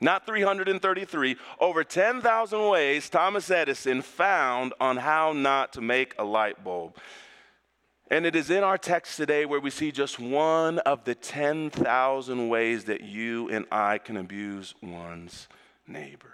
not 0.02 0.26
333, 0.26 1.38
over 1.60 1.84
10,000 1.84 2.68
ways 2.68 3.10
Thomas 3.10 3.50
Edison 3.50 4.02
found 4.02 4.74
on 4.80 4.98
how 4.98 5.32
not 5.34 5.74
to 5.74 5.82
make 5.82 6.14
a 6.20 6.24
light 6.24 6.64
bulb. 6.64 6.98
And 8.12 8.26
it 8.26 8.36
is 8.36 8.52
in 8.52 8.64
our 8.64 8.78
text 8.78 9.18
today 9.18 9.46
where 9.46 9.60
we 9.60 9.70
see 9.70 9.92
just 9.92 10.20
one 10.20 10.80
of 10.80 11.04
the 11.06 11.16
10,000 11.16 12.50
ways 12.50 12.84
that 12.84 13.02
you 13.02 13.50
and 13.50 13.66
I 13.72 13.98
can 13.98 14.18
abuse 14.18 14.76
one's 14.82 15.48
neighbor. 15.88 16.34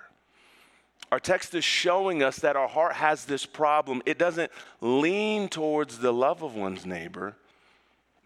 Our 1.12 1.20
text 1.20 1.56
is 1.56 1.64
showing 1.64 2.22
us 2.22 2.38
that 2.38 2.56
our 2.56 2.68
heart 2.68 2.94
has 2.94 3.26
this 3.26 3.46
problem. 3.46 4.02
It 4.06 4.20
doesn't 4.20 4.52
lean 4.82 5.48
towards 5.48 6.00
the 6.00 6.12
love 6.12 6.44
of 6.44 6.56
one's 6.56 6.86
neighbor, 6.86 7.36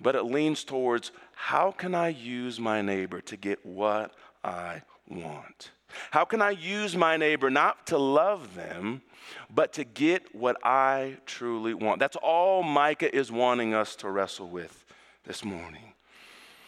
but 0.03 0.15
it 0.15 0.24
leans 0.24 0.63
towards 0.63 1.12
how 1.33 1.72
can 1.72 1.95
I 1.95 2.10
use 2.10 2.60
my 2.60 2.81
neighbor 2.81 3.22
to 3.22 3.38
get 3.38 3.65
what 3.65 4.13
I 4.43 4.83
want? 5.10 5.72
How 6.12 6.25
can 6.25 6.41
I 6.41 6.51
use 6.51 6.95
my 6.95 7.17
neighbor 7.17 7.50
not 7.50 7.88
to 7.88 7.98
love 7.98 8.55
them, 8.55 9.01
but 9.53 9.74
to 9.74 9.83
get 9.83 10.36
what 10.36 10.57
I 10.63 11.17
truly 11.25 11.74
want? 11.74 12.00
That's 12.00 12.17
all 12.17 12.63
Micah 12.63 13.15
is 13.15 13.31
wanting 13.31 13.74
us 13.74 13.95
to 13.98 14.10
wrestle 14.10 14.50
with 14.50 14.86
this 15.25 15.43
morning. 15.43 15.93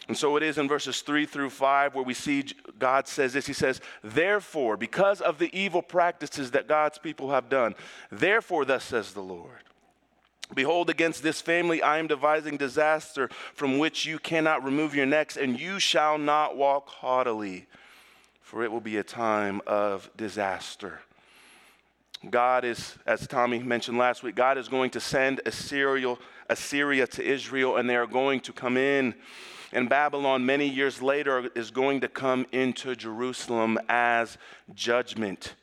And 0.08 0.15
so 0.15 0.38
it 0.38 0.44
is 0.44 0.60
in 0.60 0.68
verses 0.68 1.01
three 1.01 1.25
through 1.25 1.50
five 1.50 1.96
where 1.96 2.04
we 2.04 2.13
see 2.13 2.46
God 2.77 3.08
says 3.08 3.34
this. 3.34 3.48
He 3.48 3.54
says, 3.54 3.82
Therefore, 4.04 4.77
because 4.77 5.20
of 5.20 5.39
the 5.39 5.50
evil 5.58 5.82
practices 5.82 6.51
that 6.51 6.68
God's 6.68 7.00
people 7.00 7.32
have 7.32 7.50
done, 7.50 7.74
therefore, 8.12 8.65
thus 8.65 8.84
says 8.84 9.13
the 9.13 9.24
Lord. 9.24 9.63
Behold, 10.54 10.90
against 10.90 11.24
this 11.24 11.42
family 11.42 11.82
I 11.82 11.98
am 11.98 12.08
devising 12.08 12.58
disaster 12.58 13.30
from 13.54 13.78
which 13.78 14.06
you 14.06 14.20
cannot 14.20 14.64
remove 14.64 14.96
your 14.96 15.06
necks, 15.06 15.38
and 15.38 15.60
you 15.60 15.80
shall 15.80 16.18
not 16.18 16.56
walk 16.56 16.90
haughtily 16.90 17.68
for 18.46 18.64
it 18.64 18.72
will 18.72 18.80
be 18.80 18.98
a 18.98 19.04
time 19.04 19.60
of 19.66 20.08
disaster. 20.16 21.02
God 22.30 22.64
is, 22.64 22.96
as 23.08 23.25
Tommy 23.25 23.58
mentioned 23.58 23.98
last 23.98 24.22
week, 24.22 24.36
God 24.36 24.60
is 24.60 24.70
going 24.70 24.92
to 24.92 25.00
send 25.00 25.42
Assyria, 25.48 26.16
Assyria 26.48 27.08
to 27.08 27.24
Israel, 27.24 27.78
and 27.78 27.90
they 27.90 27.96
are 27.96 28.06
going 28.06 28.40
to 28.42 28.54
come 28.54 28.78
in. 28.78 29.16
And 29.74 29.90
Babylon, 29.90 30.46
many 30.46 30.70
years 30.70 31.02
later, 31.02 31.50
is 31.56 31.72
going 31.72 32.02
to 32.02 32.08
come 32.08 32.46
into 32.52 32.96
Jerusalem 32.96 33.80
as 33.90 34.38
judgment. 34.75 35.56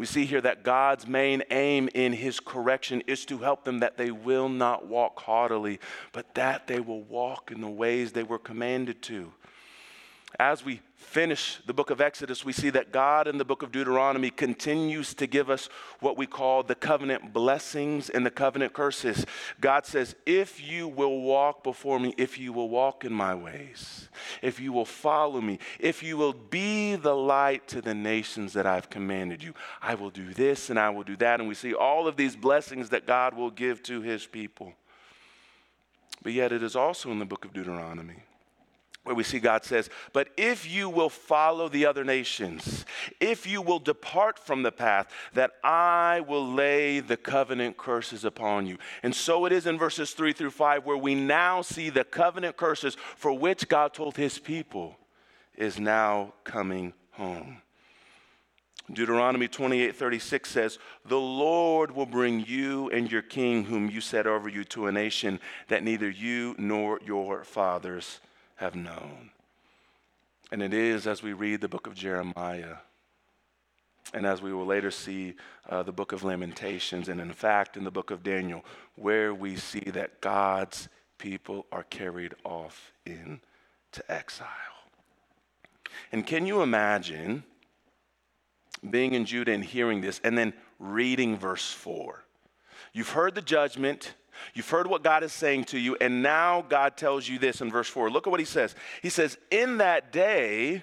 We 0.00 0.06
see 0.06 0.24
here 0.24 0.40
that 0.40 0.62
God's 0.62 1.06
main 1.06 1.42
aim 1.50 1.90
in 1.94 2.14
his 2.14 2.40
correction 2.40 3.02
is 3.06 3.26
to 3.26 3.36
help 3.36 3.66
them 3.66 3.80
that 3.80 3.98
they 3.98 4.10
will 4.10 4.48
not 4.48 4.86
walk 4.86 5.20
haughtily, 5.20 5.78
but 6.12 6.34
that 6.36 6.66
they 6.66 6.80
will 6.80 7.02
walk 7.02 7.52
in 7.52 7.60
the 7.60 7.68
ways 7.68 8.10
they 8.10 8.22
were 8.22 8.38
commanded 8.38 9.02
to. 9.02 9.30
As 10.38 10.64
we 10.64 10.80
finish 11.00 11.58
the 11.66 11.72
book 11.72 11.90
of 11.90 12.00
Exodus, 12.00 12.44
we 12.44 12.52
see 12.52 12.70
that 12.70 12.92
God 12.92 13.26
in 13.26 13.38
the 13.38 13.44
book 13.44 13.62
of 13.62 13.72
Deuteronomy 13.72 14.30
continues 14.30 15.14
to 15.14 15.26
give 15.26 15.50
us 15.50 15.68
what 15.98 16.16
we 16.16 16.26
call 16.26 16.62
the 16.62 16.74
covenant 16.74 17.32
blessings 17.32 18.10
and 18.10 18.24
the 18.24 18.30
covenant 18.30 18.74
curses. 18.74 19.26
God 19.60 19.86
says, 19.86 20.14
If 20.26 20.62
you 20.62 20.86
will 20.86 21.22
walk 21.22 21.64
before 21.64 21.98
me, 21.98 22.14
if 22.16 22.38
you 22.38 22.52
will 22.52 22.68
walk 22.68 23.04
in 23.04 23.12
my 23.12 23.34
ways, 23.34 24.08
if 24.42 24.60
you 24.60 24.72
will 24.72 24.84
follow 24.84 25.40
me, 25.40 25.58
if 25.80 26.02
you 26.02 26.16
will 26.16 26.34
be 26.34 26.94
the 26.94 27.16
light 27.16 27.66
to 27.68 27.80
the 27.80 27.94
nations 27.94 28.52
that 28.52 28.66
I've 28.66 28.90
commanded 28.90 29.42
you, 29.42 29.54
I 29.82 29.94
will 29.94 30.10
do 30.10 30.32
this 30.32 30.70
and 30.70 30.78
I 30.78 30.90
will 30.90 31.04
do 31.04 31.16
that. 31.16 31.40
And 31.40 31.48
we 31.48 31.54
see 31.54 31.74
all 31.74 32.06
of 32.06 32.16
these 32.16 32.36
blessings 32.36 32.90
that 32.90 33.06
God 33.06 33.34
will 33.34 33.50
give 33.50 33.82
to 33.84 34.00
his 34.00 34.26
people. 34.26 34.74
But 36.22 36.34
yet, 36.34 36.52
it 36.52 36.62
is 36.62 36.76
also 36.76 37.10
in 37.10 37.18
the 37.18 37.24
book 37.24 37.46
of 37.46 37.54
Deuteronomy 37.54 38.22
where 39.10 39.16
we 39.16 39.24
see 39.24 39.40
God 39.40 39.64
says, 39.64 39.90
But 40.12 40.28
if 40.36 40.70
you 40.70 40.88
will 40.88 41.08
follow 41.08 41.68
the 41.68 41.84
other 41.84 42.04
nations, 42.04 42.84
if 43.18 43.44
you 43.44 43.60
will 43.60 43.80
depart 43.80 44.38
from 44.38 44.62
the 44.62 44.70
path, 44.70 45.12
that 45.34 45.50
I 45.64 46.20
will 46.28 46.46
lay 46.46 47.00
the 47.00 47.16
covenant 47.16 47.76
curses 47.76 48.24
upon 48.24 48.66
you. 48.68 48.78
And 49.02 49.12
so 49.12 49.46
it 49.46 49.52
is 49.52 49.66
in 49.66 49.78
verses 49.78 50.12
three 50.12 50.32
through 50.32 50.52
five, 50.52 50.86
where 50.86 50.96
we 50.96 51.16
now 51.16 51.60
see 51.60 51.90
the 51.90 52.04
covenant 52.04 52.56
curses 52.56 52.96
for 53.16 53.32
which 53.32 53.66
God 53.66 53.94
told 53.94 54.16
his 54.16 54.38
people 54.38 54.96
is 55.56 55.80
now 55.80 56.32
coming 56.44 56.92
home. 57.10 57.62
Deuteronomy 58.92 59.48
28 59.48 59.96
36 59.96 60.48
says, 60.48 60.78
The 61.04 61.18
Lord 61.18 61.90
will 61.96 62.06
bring 62.06 62.44
you 62.46 62.88
and 62.90 63.10
your 63.10 63.22
king, 63.22 63.64
whom 63.64 63.90
you 63.90 64.00
set 64.00 64.28
over 64.28 64.48
you, 64.48 64.62
to 64.66 64.86
a 64.86 64.92
nation 64.92 65.40
that 65.66 65.82
neither 65.82 66.08
you 66.08 66.54
nor 66.58 67.00
your 67.04 67.42
fathers 67.42 68.20
have 68.60 68.76
known. 68.76 69.30
And 70.52 70.62
it 70.62 70.74
is 70.74 71.06
as 71.06 71.22
we 71.22 71.32
read 71.32 71.62
the 71.62 71.68
book 71.68 71.86
of 71.86 71.94
Jeremiah, 71.94 72.76
and 74.12 74.26
as 74.26 74.42
we 74.42 74.52
will 74.52 74.66
later 74.66 74.90
see 74.90 75.34
uh, 75.70 75.82
the 75.82 75.92
book 75.92 76.12
of 76.12 76.24
Lamentations, 76.24 77.08
and 77.08 77.22
in 77.22 77.32
fact, 77.32 77.78
in 77.78 77.84
the 77.84 77.90
book 77.90 78.10
of 78.10 78.22
Daniel, 78.22 78.62
where 78.96 79.32
we 79.32 79.56
see 79.56 79.90
that 79.92 80.20
God's 80.20 80.90
people 81.16 81.64
are 81.72 81.84
carried 81.84 82.34
off 82.44 82.92
into 83.06 83.40
exile. 84.08 84.46
And 86.12 86.26
can 86.26 86.46
you 86.46 86.60
imagine 86.60 87.44
being 88.90 89.14
in 89.14 89.24
Judah 89.24 89.52
and 89.52 89.64
hearing 89.64 90.02
this, 90.02 90.20
and 90.22 90.36
then 90.36 90.52
reading 90.78 91.38
verse 91.38 91.72
4? 91.72 92.22
You've 92.92 93.10
heard 93.10 93.34
the 93.34 93.42
judgment, 93.42 94.14
You've 94.54 94.68
heard 94.68 94.86
what 94.86 95.02
God 95.02 95.22
is 95.22 95.32
saying 95.32 95.64
to 95.64 95.78
you, 95.78 95.96
and 96.00 96.22
now 96.22 96.64
God 96.68 96.96
tells 96.96 97.28
you 97.28 97.38
this 97.38 97.60
in 97.60 97.70
verse 97.70 97.88
4. 97.88 98.10
Look 98.10 98.26
at 98.26 98.30
what 98.30 98.40
he 98.40 98.46
says. 98.46 98.74
He 99.02 99.10
says, 99.10 99.38
In 99.50 99.78
that 99.78 100.12
day, 100.12 100.82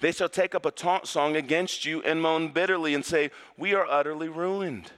they 0.00 0.12
shall 0.12 0.28
take 0.28 0.54
up 0.54 0.66
a 0.66 0.70
taunt 0.70 1.06
song 1.06 1.36
against 1.36 1.84
you 1.84 2.02
and 2.02 2.20
moan 2.20 2.48
bitterly 2.48 2.94
and 2.94 3.04
say, 3.04 3.30
We 3.56 3.74
are 3.74 3.86
utterly 3.86 4.28
ruined. 4.28 4.92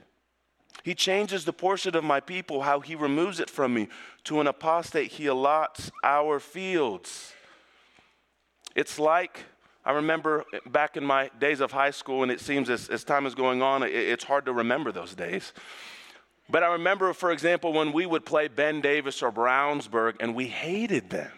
He 0.83 0.95
changes 0.95 1.43
the 1.43 1.53
portion 1.53 1.95
of 1.95 2.03
my 2.03 2.19
people, 2.19 2.61
how 2.61 2.79
he 2.79 2.95
removes 2.95 3.39
it 3.39 3.49
from 3.49 3.73
me. 3.73 3.89
To 4.25 4.39
an 4.39 4.47
apostate, 4.47 5.11
he 5.11 5.25
allots 5.25 5.91
our 6.03 6.39
fields. 6.39 7.33
It's 8.75 8.97
like, 8.97 9.43
I 9.83 9.91
remember 9.91 10.45
back 10.65 10.95
in 10.95 11.03
my 11.03 11.29
days 11.39 11.59
of 11.59 11.71
high 11.71 11.91
school, 11.91 12.23
and 12.23 12.31
it 12.31 12.39
seems 12.39 12.69
as, 12.69 12.89
as 12.89 13.03
time 13.03 13.25
is 13.25 13.35
going 13.35 13.61
on, 13.61 13.83
it, 13.83 13.87
it's 13.93 14.23
hard 14.23 14.45
to 14.45 14.53
remember 14.53 14.91
those 14.91 15.15
days. 15.15 15.51
But 16.49 16.63
I 16.63 16.73
remember, 16.73 17.11
for 17.13 17.31
example, 17.31 17.73
when 17.73 17.91
we 17.91 18.05
would 18.05 18.25
play 18.25 18.47
Ben 18.47 18.79
Davis 18.81 19.21
or 19.21 19.31
Brownsburg 19.31 20.15
and 20.19 20.33
we 20.33 20.47
hated 20.47 21.09
them. 21.09 21.31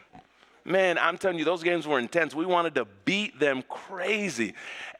Man, 0.65 0.99
I'm 0.99 1.17
telling 1.17 1.39
you, 1.39 1.45
those 1.45 1.63
games 1.63 1.87
were 1.87 1.97
intense. 1.97 2.35
We 2.35 2.45
wanted 2.45 2.75
to 2.75 2.85
beat 3.05 3.39
them 3.39 3.63
crazy. 3.67 4.53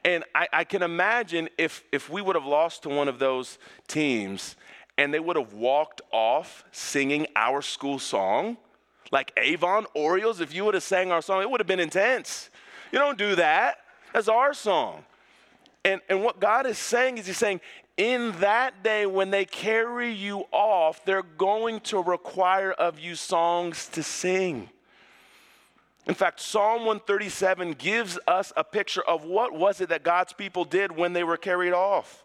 And 0.04 0.24
I, 0.34 0.48
I 0.52 0.64
can 0.64 0.82
imagine 0.82 1.48
if, 1.58 1.84
if 1.92 2.10
we 2.10 2.22
would 2.22 2.34
have 2.34 2.44
lost 2.44 2.82
to 2.84 2.88
one 2.88 3.06
of 3.06 3.20
those 3.20 3.58
teams 3.86 4.56
and 4.98 5.14
they 5.14 5.20
would 5.20 5.36
have 5.36 5.52
walked 5.52 6.00
off 6.10 6.64
singing 6.72 7.26
our 7.36 7.62
school 7.62 8.00
song, 8.00 8.56
like 9.12 9.32
Avon 9.36 9.86
Orioles, 9.94 10.40
if 10.40 10.52
you 10.52 10.64
would 10.64 10.74
have 10.74 10.82
sang 10.82 11.12
our 11.12 11.22
song, 11.22 11.40
it 11.40 11.50
would 11.50 11.60
have 11.60 11.68
been 11.68 11.80
intense. 11.80 12.50
You 12.90 12.98
don't 12.98 13.16
do 13.16 13.36
that. 13.36 13.78
That's 14.12 14.28
our 14.28 14.52
song. 14.54 15.04
And, 15.84 16.00
and 16.08 16.22
what 16.22 16.40
God 16.40 16.66
is 16.66 16.78
saying 16.78 17.18
is, 17.18 17.26
He's 17.26 17.38
saying, 17.38 17.60
in 18.00 18.32
that 18.40 18.82
day 18.82 19.04
when 19.04 19.30
they 19.30 19.44
carry 19.44 20.10
you 20.10 20.46
off, 20.52 21.04
they're 21.04 21.22
going 21.22 21.80
to 21.80 22.02
require 22.02 22.72
of 22.72 22.98
you 22.98 23.14
songs 23.14 23.88
to 23.88 24.02
sing. 24.02 24.70
In 26.06 26.14
fact, 26.14 26.40
Psalm 26.40 26.86
137 26.86 27.72
gives 27.72 28.18
us 28.26 28.54
a 28.56 28.64
picture 28.64 29.02
of 29.02 29.24
what 29.24 29.52
was 29.52 29.82
it 29.82 29.90
that 29.90 30.02
God's 30.02 30.32
people 30.32 30.64
did 30.64 30.96
when 30.96 31.12
they 31.12 31.22
were 31.22 31.36
carried 31.36 31.74
off. 31.74 32.24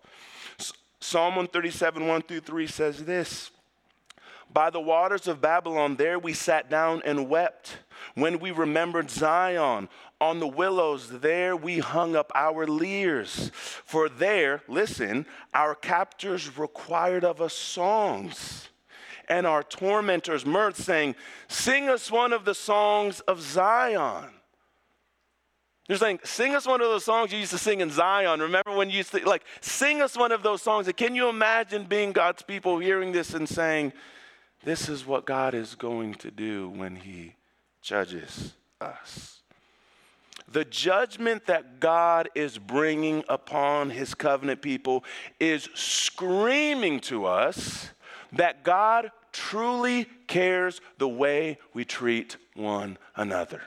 Psalm 1.01 1.36
137, 1.36 2.08
1 2.08 2.22
through 2.22 2.39
3 2.39 2.67
says 2.67 3.03
this 3.03 3.51
By 4.54 4.70
the 4.70 4.80
waters 4.80 5.28
of 5.28 5.42
Babylon, 5.42 5.98
there 5.98 6.18
we 6.18 6.34
sat 6.34 6.70
down 6.70 7.02
and 7.06 7.30
wept. 7.30 7.78
When 8.14 8.40
we 8.40 8.52
remembered 8.52 9.10
Zion, 9.10 9.90
on 10.22 10.40
the 10.40 10.48
willows, 10.48 11.10
there 11.20 11.56
we 11.56 11.80
hung 11.80 12.16
up 12.16 12.32
our 12.34 12.66
lyres. 12.66 13.52
For 13.54 14.08
there, 14.08 14.62
listen, 14.68 15.25
our 15.54 15.75
captors 15.75 16.58
required 16.58 17.25
of 17.25 17.42
us 17.42 17.54
songs 17.54 18.70
and 19.28 19.46
our 19.46 19.64
tormentors 19.64 20.46
mirth, 20.46 20.82
saying, 20.82 21.16
Sing 21.48 21.90
us 21.90 22.12
one 22.12 22.32
of 22.32 22.46
the 22.46 22.56
songs 22.56 23.20
of 23.22 23.42
Zion. 23.42 24.30
They're 25.88 25.98
saying, 25.98 26.20
Sing 26.24 26.56
us 26.56 26.66
one 26.66 26.82
of 26.82 26.88
those 26.88 27.04
songs 27.04 27.32
you 27.32 27.40
used 27.40 27.52
to 27.52 27.58
sing 27.58 27.82
in 27.82 27.92
Zion. 27.92 28.40
Remember 28.40 28.74
when 28.75 28.90
you 28.90 28.98
used 28.98 29.12
to, 29.12 29.28
like, 29.28 29.44
sing 29.62 30.02
us 30.02 30.18
one 30.18 30.32
of 30.32 30.44
those 30.44 30.62
songs. 30.62 30.90
Can 30.96 31.16
you 31.16 31.30
imagine 31.30 31.86
being 31.86 32.12
God's 32.12 32.42
people 32.42 32.80
hearing 32.80 33.12
this 33.12 33.34
and 33.34 33.48
saying, 33.48 33.94
This 34.65 34.89
is 34.89 35.05
what 35.05 35.25
God 35.25 35.53
is 35.53 35.75
going 35.75 36.15
to 36.15 36.31
do 36.31 36.69
when 36.69 36.98
He 36.98 37.36
judges 37.81 38.53
us? 38.81 39.41
The 40.51 40.65
judgment 40.65 41.45
that 41.45 41.79
God 41.79 42.29
is 42.36 42.57
bringing 42.57 43.24
upon 43.29 43.89
his 43.89 44.13
covenant 44.13 44.62
people 44.62 45.03
is 45.39 45.69
screaming 45.74 47.00
to 47.01 47.25
us 47.25 47.89
that 48.34 48.63
God 48.63 49.12
truly 49.31 50.07
cares 50.27 50.81
the 50.98 51.07
way 51.07 51.57
we 51.74 51.84
treat 51.84 52.38
one 52.53 52.98
another. 53.15 53.62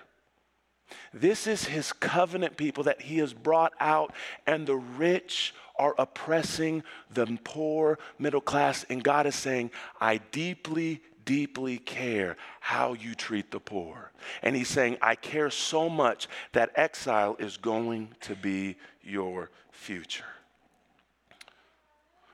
This 1.12 1.46
is 1.46 1.64
his 1.64 1.92
covenant 1.92 2.56
people 2.56 2.84
that 2.84 3.02
he 3.02 3.18
has 3.18 3.34
brought 3.34 3.72
out, 3.80 4.12
and 4.46 4.66
the 4.66 4.76
rich 4.76 5.54
are 5.78 5.94
oppressing 5.98 6.82
the 7.12 7.38
poor 7.44 7.98
middle 8.18 8.40
class. 8.40 8.84
And 8.88 9.02
God 9.02 9.26
is 9.26 9.34
saying, 9.34 9.70
I 10.00 10.18
deeply, 10.32 11.02
deeply 11.24 11.78
care 11.78 12.36
how 12.60 12.94
you 12.94 13.14
treat 13.14 13.50
the 13.50 13.60
poor. 13.60 14.12
And 14.42 14.56
he's 14.56 14.68
saying, 14.68 14.98
I 15.02 15.14
care 15.14 15.50
so 15.50 15.88
much 15.88 16.28
that 16.52 16.70
exile 16.74 17.36
is 17.38 17.56
going 17.56 18.14
to 18.22 18.34
be 18.34 18.76
your 19.02 19.50
future. 19.70 20.24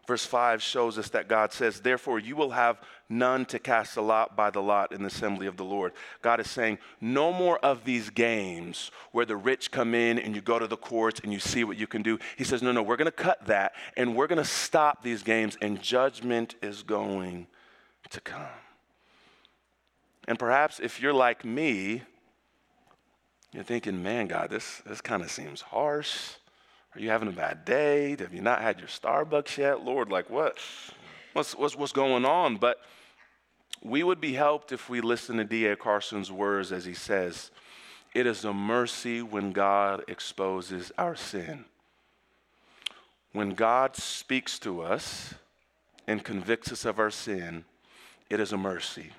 Verse 0.06 0.26
5 0.26 0.62
shows 0.62 0.98
us 0.98 1.08
that 1.10 1.28
God 1.28 1.52
says, 1.52 1.80
Therefore, 1.80 2.18
you 2.18 2.36
will 2.36 2.50
have 2.50 2.78
none 3.08 3.46
to 3.46 3.58
cast 3.58 3.96
a 3.96 4.02
lot 4.02 4.36
by 4.36 4.50
the 4.50 4.60
lot 4.60 4.92
in 4.92 5.00
the 5.00 5.06
assembly 5.06 5.46
of 5.46 5.56
the 5.56 5.64
Lord. 5.64 5.92
God 6.20 6.40
is 6.40 6.50
saying, 6.50 6.78
No 7.00 7.32
more 7.32 7.58
of 7.60 7.84
these 7.84 8.10
games 8.10 8.90
where 9.12 9.24
the 9.24 9.36
rich 9.36 9.70
come 9.70 9.94
in 9.94 10.18
and 10.18 10.34
you 10.34 10.42
go 10.42 10.58
to 10.58 10.66
the 10.66 10.76
courts 10.76 11.20
and 11.24 11.32
you 11.32 11.40
see 11.40 11.64
what 11.64 11.78
you 11.78 11.86
can 11.86 12.02
do. 12.02 12.18
He 12.36 12.44
says, 12.44 12.62
No, 12.62 12.70
no, 12.70 12.82
we're 12.82 12.96
going 12.96 13.06
to 13.06 13.12
cut 13.12 13.46
that 13.46 13.72
and 13.96 14.14
we're 14.14 14.26
going 14.26 14.36
to 14.36 14.44
stop 14.44 15.02
these 15.02 15.22
games, 15.22 15.56
and 15.62 15.80
judgment 15.80 16.54
is 16.62 16.82
going 16.82 17.46
to 18.10 18.20
come. 18.20 18.46
And 20.28 20.38
perhaps 20.38 20.80
if 20.80 21.00
you're 21.00 21.14
like 21.14 21.46
me, 21.46 22.02
you're 23.52 23.64
thinking, 23.64 24.02
Man, 24.02 24.26
God, 24.26 24.50
this, 24.50 24.82
this 24.84 25.00
kind 25.00 25.22
of 25.22 25.30
seems 25.30 25.62
harsh. 25.62 26.34
Are 26.94 27.00
you 27.00 27.10
having 27.10 27.28
a 27.28 27.32
bad 27.32 27.64
day? 27.64 28.14
Have 28.20 28.32
you 28.32 28.40
not 28.40 28.62
had 28.62 28.78
your 28.78 28.88
Starbucks 28.88 29.56
yet? 29.56 29.84
Lord, 29.84 30.10
like 30.10 30.30
what? 30.30 30.58
What's, 31.32 31.54
what's, 31.56 31.74
what's 31.74 31.92
going 31.92 32.24
on? 32.24 32.56
But 32.56 32.80
we 33.82 34.04
would 34.04 34.20
be 34.20 34.34
helped 34.34 34.70
if 34.70 34.88
we 34.88 35.00
listen 35.00 35.36
to 35.38 35.44
D.A. 35.44 35.74
Carson's 35.74 36.30
words 36.30 36.70
as 36.70 36.84
he 36.84 36.94
says, 36.94 37.50
It 38.14 38.26
is 38.26 38.44
a 38.44 38.52
mercy 38.52 39.22
when 39.22 39.50
God 39.50 40.04
exposes 40.06 40.92
our 40.96 41.16
sin. 41.16 41.64
When 43.32 43.50
God 43.50 43.96
speaks 43.96 44.60
to 44.60 44.80
us 44.80 45.34
and 46.06 46.22
convicts 46.22 46.70
us 46.70 46.84
of 46.84 47.00
our 47.00 47.10
sin, 47.10 47.64
it 48.30 48.38
is 48.38 48.52
a 48.52 48.56
mercy. 48.56 49.10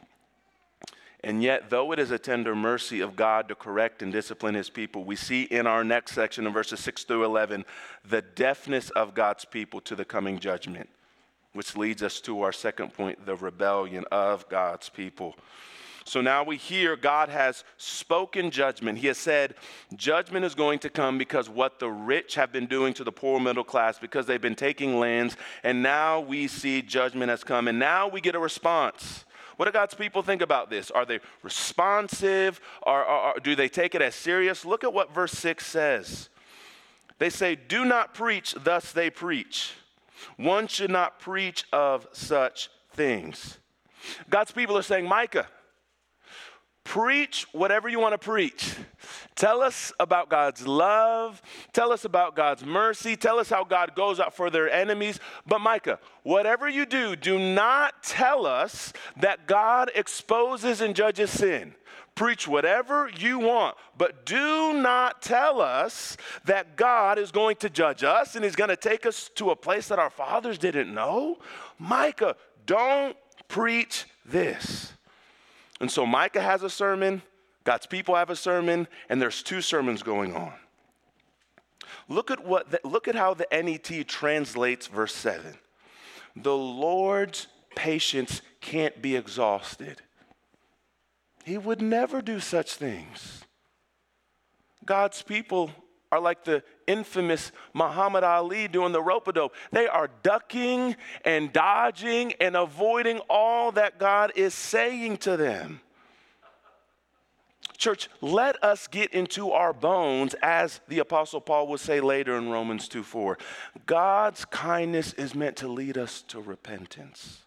And 1.26 1.42
yet, 1.42 1.72
though 1.72 1.92
it 1.92 1.98
is 1.98 2.12
a 2.12 2.20
tender 2.20 2.56
mercy 2.56 3.02
of 3.02 3.16
God 3.16 3.48
to 3.48 3.56
correct 3.56 4.04
and 4.04 4.12
discipline 4.12 4.54
his 4.54 4.70
people, 4.70 5.04
we 5.04 5.16
see 5.16 5.42
in 5.42 5.66
our 5.66 5.84
next 5.84 6.12
section 6.12 6.46
in 6.46 6.54
verses 6.54 6.80
6 6.82 7.04
through 7.04 7.26
11 7.26 7.66
the 8.08 8.22
deafness 8.22 8.92
of 8.92 9.16
God's 9.16 9.44
people 9.44 9.82
to 9.82 9.96
the 9.96 10.06
coming 10.06 10.38
judgment, 10.38 10.88
which 11.54 11.76
leads 11.76 12.04
us 12.04 12.22
to 12.22 12.44
our 12.44 12.52
second 12.52 12.94
point 12.94 13.26
the 13.26 13.36
rebellion 13.36 14.06
of 14.12 14.48
God's 14.50 14.88
people. 14.88 15.36
So 16.04 16.22
now 16.22 16.44
we 16.44 16.58
hear 16.58 16.96
God 16.96 17.30
has 17.30 17.64
spoken 17.78 18.52
judgment. 18.52 19.00
He 19.00 19.08
has 19.08 19.18
said 19.18 19.56
judgment 19.96 20.46
is 20.46 20.54
going 20.54 20.78
to 20.80 20.92
come 20.92 21.18
because 21.18 21.50
what 21.50 21.80
the 21.80 21.90
rich 21.90 22.36
have 22.36 22.52
been 22.52 22.68
doing 22.68 22.94
to 22.94 23.04
the 23.04 23.12
poor 23.12 23.40
middle 23.40 23.64
class, 23.64 23.98
because 23.98 24.28
they've 24.28 24.40
been 24.40 24.54
taking 24.54 25.00
lands. 25.00 25.36
And 25.64 25.82
now 25.82 26.20
we 26.20 26.48
see 26.48 26.84
judgment 26.84 27.32
has 27.32 27.44
come. 27.44 27.68
And 27.68 27.80
now 27.80 28.08
we 28.08 28.22
get 28.22 28.36
a 28.36 28.40
response. 28.40 29.26
What 29.58 29.66
do 29.66 29.72
God's 29.72 29.94
people 29.94 30.22
think 30.22 30.42
about 30.42 30.70
this? 30.70 30.92
Are 30.92 31.06
they 31.06 31.20
responsive? 31.44 32.60
Or, 32.84 33.04
or, 33.04 33.36
or, 33.36 33.40
do 33.40 33.56
they 33.56 33.70
take 33.70 33.96
it 33.96 34.02
as 34.02 34.16
serious? 34.16 34.66
Look 34.66 34.84
at 34.84 34.94
what 34.94 35.14
verse 35.14 35.32
6 35.34 35.66
says. 35.66 36.30
They 37.18 37.30
say, 37.30 37.56
Do 37.56 37.86
not 37.86 38.14
preach, 38.14 38.56
thus 38.64 38.92
they 38.92 39.10
preach. 39.10 39.74
One 40.38 40.68
should 40.68 40.92
not 40.92 41.20
preach 41.20 41.66
of 41.72 42.08
such 42.12 42.70
things. 42.92 43.60
God's 44.30 44.52
people 44.52 44.78
are 44.78 44.84
saying, 44.84 45.08
Micah, 45.08 45.48
Preach 46.86 47.46
whatever 47.52 47.90
you 47.90 48.00
want 48.00 48.14
to 48.14 48.18
preach. 48.18 48.76
Tell 49.36 49.62
us 49.62 49.92
about 50.00 50.30
God's 50.30 50.66
love. 50.66 51.42
Tell 51.74 51.92
us 51.92 52.06
about 52.06 52.36
God's 52.36 52.64
mercy. 52.64 53.18
Tell 53.18 53.40
us 53.40 53.50
how 53.50 53.66
God 53.66 53.96
goes 53.96 54.20
out 54.20 54.34
for 54.34 54.50
their 54.50 54.70
enemies. 54.70 55.20
But, 55.46 55.60
Micah, 55.60 56.00
whatever 56.24 56.70
you 56.70 56.86
do, 56.86 57.18
do 57.18 57.38
not 57.38 58.04
tell 58.04 58.46
us 58.46 58.94
that 59.18 59.48
God 59.48 59.92
exposes 59.94 60.80
and 60.80 60.96
judges 60.96 61.32
sin. 61.32 61.76
Preach 62.14 62.48
whatever 62.48 63.10
you 63.18 63.40
want, 63.40 63.76
but 63.98 64.26
do 64.26 64.72
not 64.74 65.22
tell 65.22 65.60
us 65.60 66.16
that 66.46 66.78
God 66.78 67.20
is 67.20 67.32
going 67.32 67.58
to 67.58 67.70
judge 67.70 68.06
us 68.06 68.36
and 68.36 68.46
He's 68.46 68.56
going 68.56 68.70
to 68.70 68.78
take 68.78 69.06
us 69.06 69.30
to 69.36 69.50
a 69.50 69.56
place 69.56 69.90
that 69.90 70.00
our 70.00 70.10
fathers 70.10 70.58
didn't 70.58 70.94
know. 70.94 71.40
Micah, 71.78 72.38
don't 72.66 73.18
preach 73.50 74.06
this. 74.24 74.95
And 75.86 75.92
so 75.92 76.04
Micah 76.04 76.42
has 76.42 76.64
a 76.64 76.70
sermon, 76.72 77.22
God's 77.64 77.86
people 77.86 78.16
have 78.16 78.32
a 78.32 78.36
sermon, 78.36 78.88
and 79.08 79.22
there's 79.22 79.44
two 79.44 79.62
sermons 79.62 80.02
going 80.02 80.36
on. 80.36 80.54
Look 82.10 82.32
at 82.32 82.44
what 82.44 82.72
the, 82.72 82.80
look 82.84 83.08
at 83.08 83.14
how 83.14 83.36
the 83.36 83.46
NET 83.52 84.08
translates 84.08 84.88
verse 84.88 85.14
7. 85.14 85.54
The 86.38 86.58
Lord's 86.58 87.46
patience 87.76 88.42
can't 88.62 89.00
be 89.00 89.16
exhausted. 89.16 90.02
He 91.44 91.60
would 91.60 91.84
never 91.84 92.20
do 92.20 92.40
such 92.40 92.74
things. 92.74 93.44
God's 94.88 95.22
people 95.22 95.70
are 96.16 96.22
like 96.22 96.46
the 96.46 96.64
infamous 96.88 97.52
Muhammad 97.74 98.24
Ali 98.24 98.68
doing 98.70 98.94
the 98.94 99.02
rope 99.02 99.28
a 99.28 99.34
dope. 99.34 99.54
They 99.72 99.88
are 99.88 100.10
ducking 100.24 100.96
and 101.26 101.52
dodging 101.52 102.34
and 102.40 102.56
avoiding 102.56 103.20
all 103.30 103.74
that 103.74 104.00
God 104.00 104.32
is 104.36 104.54
saying 104.54 105.18
to 105.18 105.36
them. 105.36 105.82
Church, 107.78 108.08
let 108.22 108.64
us 108.64 108.88
get 108.88 109.14
into 109.14 109.52
our 109.52 109.74
bones, 109.74 110.34
as 110.42 110.80
the 110.88 111.00
Apostle 111.00 111.42
Paul 111.42 111.68
will 111.68 111.78
say 111.78 112.00
later 112.00 112.38
in 112.38 112.50
Romans 112.50 112.88
2 112.88 113.04
4. 113.04 113.38
God's 113.86 114.46
kindness 114.46 115.12
is 115.14 115.36
meant 115.36 115.58
to 115.58 115.68
lead 115.68 115.98
us 115.98 116.22
to 116.30 116.40
repentance. 116.40 117.42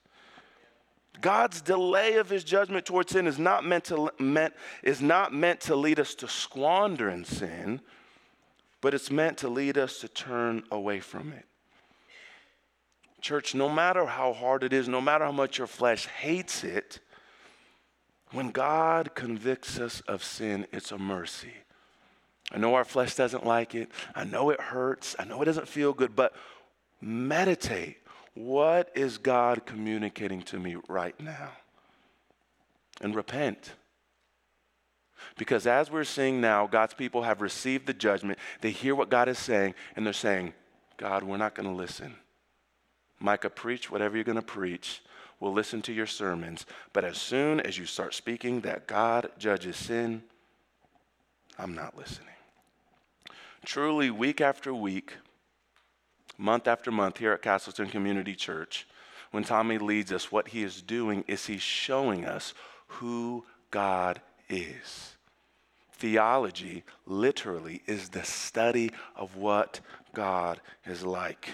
God's 1.23 1.63
delay 1.63 2.17
of 2.17 2.29
his 2.29 2.45
judgment 2.45 2.85
towards 2.85 3.13
sin 3.13 3.27
is 3.27 3.39
not 3.39 3.65
meant 3.65 3.85
to, 3.85 4.11
meant, 4.19 4.53
is 4.83 5.01
not 5.01 5.33
meant 5.33 5.61
to 5.63 5.75
lead 5.75 5.99
us 5.99 6.15
to 6.17 6.29
squander 6.29 7.09
in 7.09 7.25
sin 7.25 7.81
but 8.81 8.95
it's 8.95 9.11
meant 9.11 9.39
to 9.39 9.49
lead 9.49 9.77
us 9.77 10.01
to 10.01 10.09
turn 10.09 10.63
away 10.71 11.01
from 11.01 11.33
it. 11.33 11.45
Church, 13.21 13.55
no 13.55 13.69
matter 13.69 14.07
how 14.07 14.33
hard 14.33 14.63
it 14.63 14.73
is, 14.73 14.89
no 14.89 15.01
matter 15.01 15.25
how 15.25 15.33
much 15.33 15.59
your 15.59 15.67
flesh 15.67 16.07
hates 16.07 16.63
it, 16.63 17.01
when 18.31 18.51
God 18.51 19.15
convicts 19.15 19.79
us 19.79 20.01
of 20.03 20.23
sin, 20.23 20.67
it's 20.73 20.93
a 20.93 20.99
mercy. 20.99 21.55
I 22.53 22.59
know 22.59 22.75
our 22.75 22.85
flesh 22.85 23.15
doesn't 23.15 23.45
like 23.45 23.75
it. 23.75 23.91
I 24.15 24.25
know 24.25 24.51
it 24.51 24.61
hurts. 24.61 25.17
I 25.19 25.25
know 25.25 25.43
it 25.43 25.47
doesn't 25.47 25.69
feel 25.69 25.93
good, 25.93 26.15
but 26.15 26.35
meditate. 27.01 27.99
What 28.35 28.91
is 28.95 29.19
God 29.19 29.67
communicating 29.67 30.43
to 30.43 30.59
me 30.59 30.77
right 30.89 31.19
now? 31.21 31.51
And 33.01 33.15
repent. 33.15 33.73
Because 35.37 35.67
as 35.67 35.91
we're 35.91 36.05
seeing 36.05 36.41
now, 36.41 36.67
God's 36.67 36.95
people 36.95 37.23
have 37.23 37.41
received 37.41 37.87
the 37.87 37.95
judgment. 37.95 38.39
They 38.61 38.71
hear 38.71 38.95
what 38.95 39.11
God 39.11 39.29
is 39.29 39.39
saying, 39.39 39.75
and 39.97 40.05
they're 40.05 40.13
saying, 40.13 40.55
God, 40.97 41.23
we're 41.23 41.37
not 41.37 41.55
going 41.55 41.69
to 41.69 41.75
listen. 41.75 42.17
Micah, 43.21 43.51
preach 43.51 43.91
whatever 43.91 44.17
you're 44.17 44.25
going 44.25 44.37
to 44.37 44.43
preach. 44.43 45.03
We'll 45.41 45.53
listen 45.53 45.83
to 45.83 45.93
your 45.93 46.07
sermons. 46.07 46.67
But 46.93 47.05
as 47.05 47.19
soon 47.19 47.61
as 47.61 47.79
you 47.79 47.87
start 47.87 48.15
speaking 48.15 48.61
that 48.63 48.87
God 48.87 49.31
judges 49.39 49.77
sin, 49.77 50.23
I'm 51.59 51.75
not 51.75 51.97
listening. 51.97 52.29
Truly, 53.65 54.11
week 54.11 54.41
after 54.41 54.73
week, 54.73 55.15
month 56.37 56.67
after 56.67 56.91
month 56.91 57.19
here 57.19 57.33
at 57.33 57.43
Castleton 57.43 57.89
Community 57.89 58.35
Church, 58.35 58.87
when 59.31 59.45
Tommy 59.45 59.79
leads 59.79 60.13
us, 60.13 60.33
what 60.33 60.49
he 60.49 60.63
is 60.63 60.81
doing 60.81 61.25
is 61.27 61.47
he's 61.47 61.63
showing 61.63 62.25
us 62.25 62.55
who 62.87 63.45
God 63.71 64.21
is. 64.49 65.15
Theology, 65.93 66.85
literally, 67.07 67.83
is 67.87 68.11
the 68.11 68.23
study 68.23 68.91
of 69.17 69.37
what 69.37 69.81
God 70.15 70.61
is 70.87 71.05
like. 71.05 71.51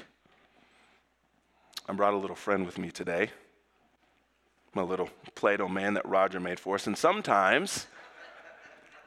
I 1.89 1.93
brought 1.93 2.15
a 2.15 2.19
little 2.19 2.37
friend 2.37 2.65
with 2.65 2.79
me 2.79 2.91
today, 2.91 3.31
my 4.75 4.83
little 4.83 5.09
Play 5.35 5.57
Doh 5.57 5.69
man 5.69 5.95
that 5.95 6.07
Roger 6.07 6.41
made 6.41 6.59
for 6.59 6.75
us. 6.75 6.87
And 6.87 6.97
sometimes, 6.97 7.87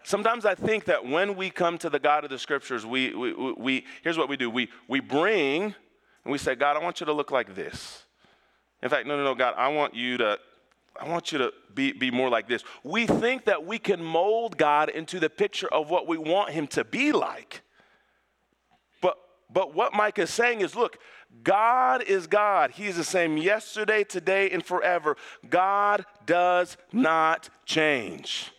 sometimes 0.03 0.45
I 0.45 0.55
think 0.55 0.85
that 0.85 1.05
when 1.05 1.35
we 1.35 1.49
come 1.49 1.77
to 1.79 1.89
the 1.89 1.99
God 1.99 2.23
of 2.23 2.29
the 2.29 2.39
scriptures, 2.39 2.85
we, 2.85 3.13
we, 3.13 3.33
we 3.53 3.85
here's 4.03 4.17
what 4.17 4.29
we 4.29 4.37
do 4.37 4.49
we, 4.49 4.69
we 4.87 4.99
bring 4.99 5.75
and 6.27 6.31
we 6.31 6.37
say, 6.37 6.55
God, 6.55 6.75
I 6.75 6.83
want 6.83 6.99
you 6.99 7.05
to 7.05 7.13
look 7.13 7.31
like 7.31 7.55
this. 7.55 8.03
In 8.83 8.89
fact, 8.89 9.07
no, 9.07 9.17
no, 9.17 9.23
no, 9.23 9.33
God, 9.33 9.53
I 9.57 9.69
want 9.69 9.95
you 9.95 10.17
to, 10.17 10.37
I 10.99 11.07
want 11.09 11.31
you 11.31 11.37
to 11.39 11.53
be, 11.73 11.91
be 11.91 12.11
more 12.11 12.29
like 12.29 12.47
this. 12.47 12.63
We 12.83 13.05
think 13.05 13.45
that 13.45 13.65
we 13.65 13.79
can 13.79 14.03
mold 14.03 14.57
God 14.57 14.89
into 14.89 15.19
the 15.19 15.29
picture 15.29 15.67
of 15.67 15.89
what 15.89 16.07
we 16.07 16.17
want 16.17 16.51
him 16.51 16.67
to 16.67 16.83
be 16.83 17.11
like. 17.11 17.61
But, 19.01 19.17
but 19.51 19.73
what 19.73 19.93
Mike 19.93 20.19
is 20.19 20.29
saying 20.29 20.61
is 20.61 20.75
look, 20.75 20.97
God 21.43 22.03
is 22.03 22.27
God. 22.27 22.71
He's 22.71 22.95
the 22.95 23.03
same 23.03 23.37
yesterday, 23.37 24.03
today, 24.03 24.49
and 24.49 24.65
forever. 24.65 25.17
God 25.49 26.05
does 26.25 26.77
not 26.91 27.49
change. 27.65 28.51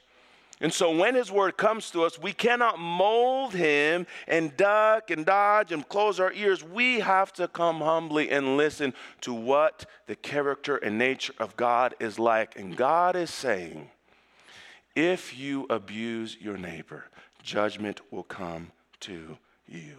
And 0.61 0.73
so 0.73 0.91
when 0.95 1.15
his 1.15 1.31
word 1.31 1.57
comes 1.57 1.91
to 1.93 2.03
us, 2.03 2.19
we 2.19 2.33
cannot 2.33 2.79
mold 2.79 3.55
him 3.55 4.07
and 4.27 4.57
duck 4.57 5.11
and 5.11 5.25
dodge 5.25 5.71
and 5.71 5.89
close 5.89 6.19
our 6.19 6.33
ears. 6.33 6.65
We 6.65 7.01
have 7.01 7.33
to 7.35 7.47
come 7.47 7.81
humbly 7.81 8.31
and 8.31 8.57
listen 8.57 8.95
to 9.21 9.33
what 9.33 9.87
the 10.07 10.17
character 10.17 10.77
and 10.77 10.99
nature 10.99 11.35
of 11.39 11.57
God 11.57 11.95
is 12.01 12.19
like. 12.19 12.59
And 12.59 12.77
God 12.77 13.15
is 13.15 13.33
saying, 13.33 13.91
if 14.97 15.39
you 15.39 15.67
abuse 15.71 16.37
your 16.41 16.57
neighbor, 16.57 17.05
judgment 17.43 18.01
will 18.11 18.25
come 18.25 18.73
to 19.01 19.39
you. 19.69 19.99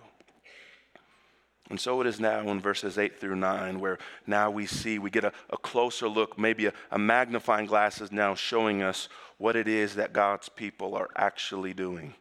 And 1.69 1.79
so 1.79 2.01
it 2.01 2.07
is 2.07 2.19
now 2.19 2.49
in 2.49 2.59
verses 2.59 2.97
8 2.97 3.19
through 3.19 3.35
9, 3.35 3.79
where 3.79 3.99
now 4.25 4.49
we 4.49 4.65
see, 4.65 4.97
we 4.97 5.11
get 5.11 5.23
a, 5.23 5.31
a 5.51 5.57
closer 5.57 6.07
look, 6.07 6.37
maybe 6.37 6.65
a, 6.65 6.73
a 6.89 6.97
magnifying 6.97 7.67
glass 7.67 8.01
is 8.01 8.11
now 8.11 8.33
showing 8.33 8.81
us 8.81 9.07
what 9.37 9.55
it 9.55 9.67
is 9.67 9.95
that 9.95 10.11
God's 10.11 10.49
people 10.49 10.95
are 10.95 11.09
actually 11.15 11.73
doing. 11.73 12.15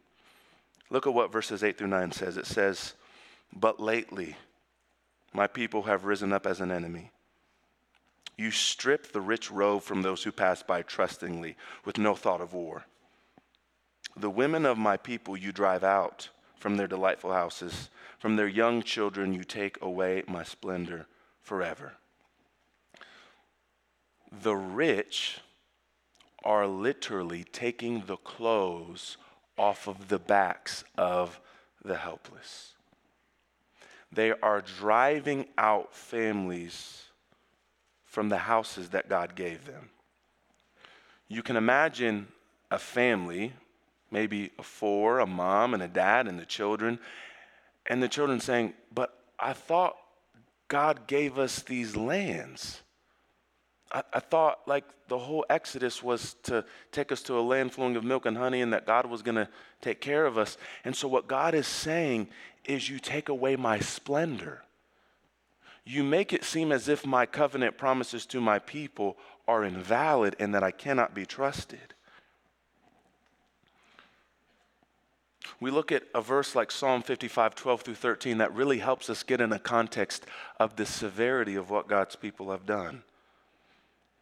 Look 0.91 1.07
at 1.07 1.13
what 1.13 1.31
verses 1.31 1.63
8 1.63 1.77
through 1.77 1.87
9 1.87 2.11
says. 2.11 2.37
It 2.37 2.45
says, 2.45 2.93
But 3.55 3.79
lately, 3.79 4.35
my 5.33 5.47
people 5.47 5.83
have 5.83 6.05
risen 6.05 6.31
up 6.31 6.45
as 6.45 6.61
an 6.61 6.71
enemy. 6.71 7.11
You 8.37 8.51
strip 8.51 9.11
the 9.11 9.21
rich 9.21 9.51
robe 9.51 9.81
from 9.81 10.01
those 10.01 10.23
who 10.23 10.31
pass 10.31 10.63
by 10.63 10.83
trustingly, 10.83 11.57
with 11.85 11.97
no 11.97 12.15
thought 12.15 12.39
of 12.39 12.53
war. 12.53 12.85
The 14.15 14.29
women 14.29 14.65
of 14.65 14.77
my 14.77 14.95
people 14.95 15.35
you 15.35 15.51
drive 15.51 15.83
out 15.83 16.29
from 16.59 16.77
their 16.77 16.87
delightful 16.87 17.33
houses. 17.33 17.89
From 18.19 18.35
their 18.35 18.47
young 18.47 18.83
children, 18.83 19.33
you 19.33 19.43
take 19.43 19.81
away 19.81 20.23
my 20.27 20.43
splendor 20.43 21.07
forever. 21.41 21.93
The 24.31 24.55
rich 24.55 25.39
are 26.43 26.67
literally 26.67 27.43
taking 27.43 28.05
the 28.05 28.17
clothes 28.17 29.17
off 29.57 29.87
of 29.87 30.09
the 30.09 30.19
backs 30.19 30.83
of 30.97 31.39
the 31.83 31.97
helpless. 31.97 32.73
They 34.11 34.31
are 34.31 34.61
driving 34.61 35.47
out 35.57 35.95
families 35.95 37.03
from 38.05 38.29
the 38.29 38.37
houses 38.37 38.89
that 38.89 39.09
God 39.09 39.35
gave 39.35 39.65
them. 39.65 39.89
You 41.27 41.43
can 41.43 41.55
imagine 41.55 42.27
a 42.71 42.79
family 42.79 43.53
maybe 44.11 44.51
a 44.57 44.63
four, 44.63 45.19
a 45.19 45.25
mom 45.25 45.73
and 45.73 45.83
a 45.83 45.87
dad 45.87 46.27
and 46.27 46.39
the 46.39 46.45
children. 46.45 46.99
And 47.85 48.01
the 48.01 48.07
children 48.07 48.39
saying, 48.39 48.73
But 48.93 49.17
I 49.39 49.53
thought 49.53 49.95
God 50.67 51.07
gave 51.07 51.39
us 51.39 51.61
these 51.61 51.95
lands. 51.95 52.81
I, 53.91 54.19
thought 54.19 54.59
like 54.67 54.83
the 55.07 55.17
whole 55.17 55.43
Exodus 55.49 56.03
was 56.03 56.35
to 56.43 56.63
take 56.91 57.11
us 57.11 57.23
to 57.23 57.39
a 57.39 57.41
land 57.41 57.73
flowing 57.73 57.95
of 57.95 58.03
milk 58.03 58.27
and 58.27 58.37
honey 58.37 58.61
and 58.61 58.71
that 58.71 58.85
God 58.85 59.07
was 59.07 59.23
going 59.23 59.35
to 59.35 59.49
take 59.81 59.99
care 59.99 60.27
of 60.27 60.37
us. 60.37 60.57
And 60.85 60.95
so, 60.95 61.07
what 61.07 61.27
God 61.27 61.55
is 61.55 61.65
saying 61.65 62.27
is, 62.65 62.89
You 62.89 62.99
take 62.99 63.29
away 63.29 63.55
my 63.55 63.79
splendor. 63.79 64.63
You 65.85 66.03
make 66.03 66.33
it 66.33 66.43
seem 66.43 66.71
as 66.71 66.87
if 66.87 67.03
my 67.03 67.25
covenant 67.25 67.77
promises 67.77 68.27
to 68.27 68.39
my 68.39 68.59
people 68.59 69.17
are 69.47 69.63
invalid 69.63 70.35
and 70.37 70.53
that 70.53 70.63
I 70.63 70.69
cannot 70.69 71.15
be 71.15 71.25
trusted. 71.25 71.95
We 75.59 75.71
look 75.71 75.91
at 75.91 76.03
a 76.13 76.21
verse 76.21 76.55
like 76.55 76.71
Psalm 76.71 77.01
55, 77.01 77.55
12 77.55 77.81
through 77.81 77.95
13, 77.95 78.37
that 78.39 78.53
really 78.53 78.79
helps 78.79 79.09
us 79.09 79.23
get 79.23 79.41
in 79.41 79.51
a 79.51 79.59
context 79.59 80.25
of 80.59 80.75
the 80.75 80.85
severity 80.85 81.55
of 81.55 81.69
what 81.69 81.87
God's 81.87 82.15
people 82.15 82.51
have 82.51 82.65
done. 82.65 83.03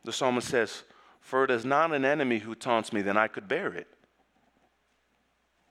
The 0.04 0.14
psalmist 0.14 0.48
says, 0.48 0.84
For 1.20 1.44
it 1.44 1.52
is 1.52 1.66
not 1.66 1.94
an 1.94 2.06
enemy 2.06 2.40
who 2.40 2.56
taunts 2.56 2.94
me, 2.94 3.02
then 3.02 3.18
I 3.18 3.28
could 3.28 3.48
bear 3.48 3.74
it. 3.74 3.88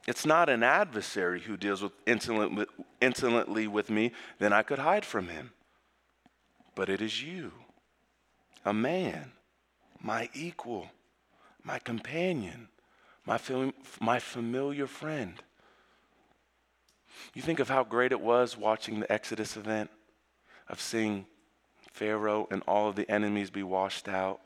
It's 0.07 0.25
not 0.25 0.49
an 0.49 0.62
adversary 0.62 1.40
who 1.40 1.57
deals 1.57 1.83
with 1.83 1.92
insolently 3.01 3.66
with 3.66 3.90
me, 3.90 4.12
then 4.38 4.53
I 4.53 4.62
could 4.62 4.79
hide 4.79 5.05
from 5.05 5.29
him. 5.29 5.53
But 6.75 6.88
it 6.88 7.01
is 7.01 7.23
you, 7.23 7.53
a 8.64 8.73
man, 8.73 9.33
my 10.01 10.29
equal, 10.35 10.90
my 11.64 11.79
companion, 11.79 12.69
my, 13.27 13.39
fam- 13.39 13.75
my 14.01 14.19
familiar 14.19 14.87
friend. 14.87 15.35
You 17.35 17.43
think 17.43 17.59
of 17.59 17.69
how 17.69 17.85
great 17.85 18.12
it 18.12 18.21
was 18.21 18.57
watching 18.57 19.01
the 19.01 19.12
Exodus 19.12 19.57
event, 19.57 19.91
of 20.69 20.81
seeing 20.81 21.27
Pharaoh 21.93 22.47
and 22.51 22.62
all 22.67 22.89
of 22.89 22.97
the 22.97 23.11
enemies 23.11 23.51
be 23.51 23.62
washed 23.62 24.09
out, 24.09 24.41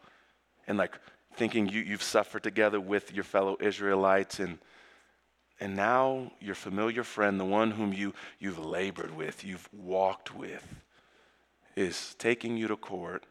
and 0.66 0.78
like 0.78 0.98
thinking 1.34 1.68
you, 1.68 1.82
you've 1.82 2.02
suffered 2.02 2.42
together 2.42 2.80
with 2.80 3.12
your 3.12 3.24
fellow 3.24 3.56
Israelites, 3.60 4.40
and, 4.40 4.58
and 5.60 5.76
now 5.76 6.32
your 6.40 6.54
familiar 6.54 7.04
friend, 7.04 7.38
the 7.38 7.44
one 7.44 7.72
whom 7.72 7.92
you, 7.92 8.14
you've 8.38 8.58
labored 8.58 9.14
with, 9.14 9.44
you've 9.44 9.68
walked 9.72 10.34
with, 10.34 10.66
is 11.76 12.14
taking 12.18 12.56
you 12.56 12.68
to 12.68 12.76
court 12.76 13.24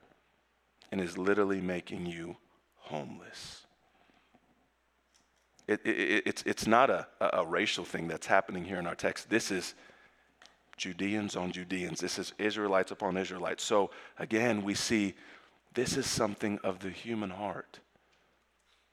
and 0.91 1.01
is 1.01 1.17
literally 1.17 1.61
making 1.61 2.05
you 2.05 2.37
homeless. 2.75 3.58
It, 5.69 5.85
it, 5.85 6.23
it's, 6.25 6.43
it's 6.47 6.65
not 6.65 6.89
a, 6.89 7.05
a 7.21 7.45
racial 7.45 7.85
thing 7.85 8.07
that's 8.07 8.25
happening 8.25 8.65
here 8.65 8.79
in 8.79 8.87
our 8.87 8.95
text. 8.95 9.29
This 9.29 9.51
is 9.51 9.75
Judeans 10.77 11.35
on 11.35 11.51
Judeans. 11.51 11.99
This 11.99 12.17
is 12.17 12.33
Israelites 12.39 12.89
upon 12.89 13.17
Israelites. 13.17 13.63
So 13.63 13.91
again, 14.17 14.63
we 14.63 14.73
see 14.73 15.13
this 15.75 15.95
is 15.95 16.07
something 16.07 16.57
of 16.63 16.79
the 16.79 16.89
human 16.89 17.29
heart 17.29 17.77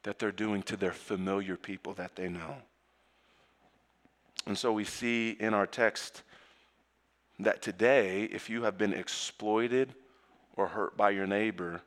that 0.02 0.18
they're 0.18 0.30
doing 0.30 0.62
to 0.64 0.76
their 0.76 0.92
familiar 0.92 1.56
people 1.56 1.94
that 1.94 2.14
they 2.14 2.28
know. 2.28 2.56
And 4.46 4.58
so 4.58 4.70
we 4.70 4.84
see 4.84 5.30
in 5.40 5.54
our 5.54 5.66
text 5.66 6.24
that 7.38 7.62
today, 7.62 8.24
if 8.24 8.50
you 8.50 8.64
have 8.64 8.76
been 8.76 8.92
exploited 8.92 9.94
or 10.56 10.66
hurt 10.68 10.94
by 10.94 11.08
your 11.08 11.26
neighbor 11.26 11.80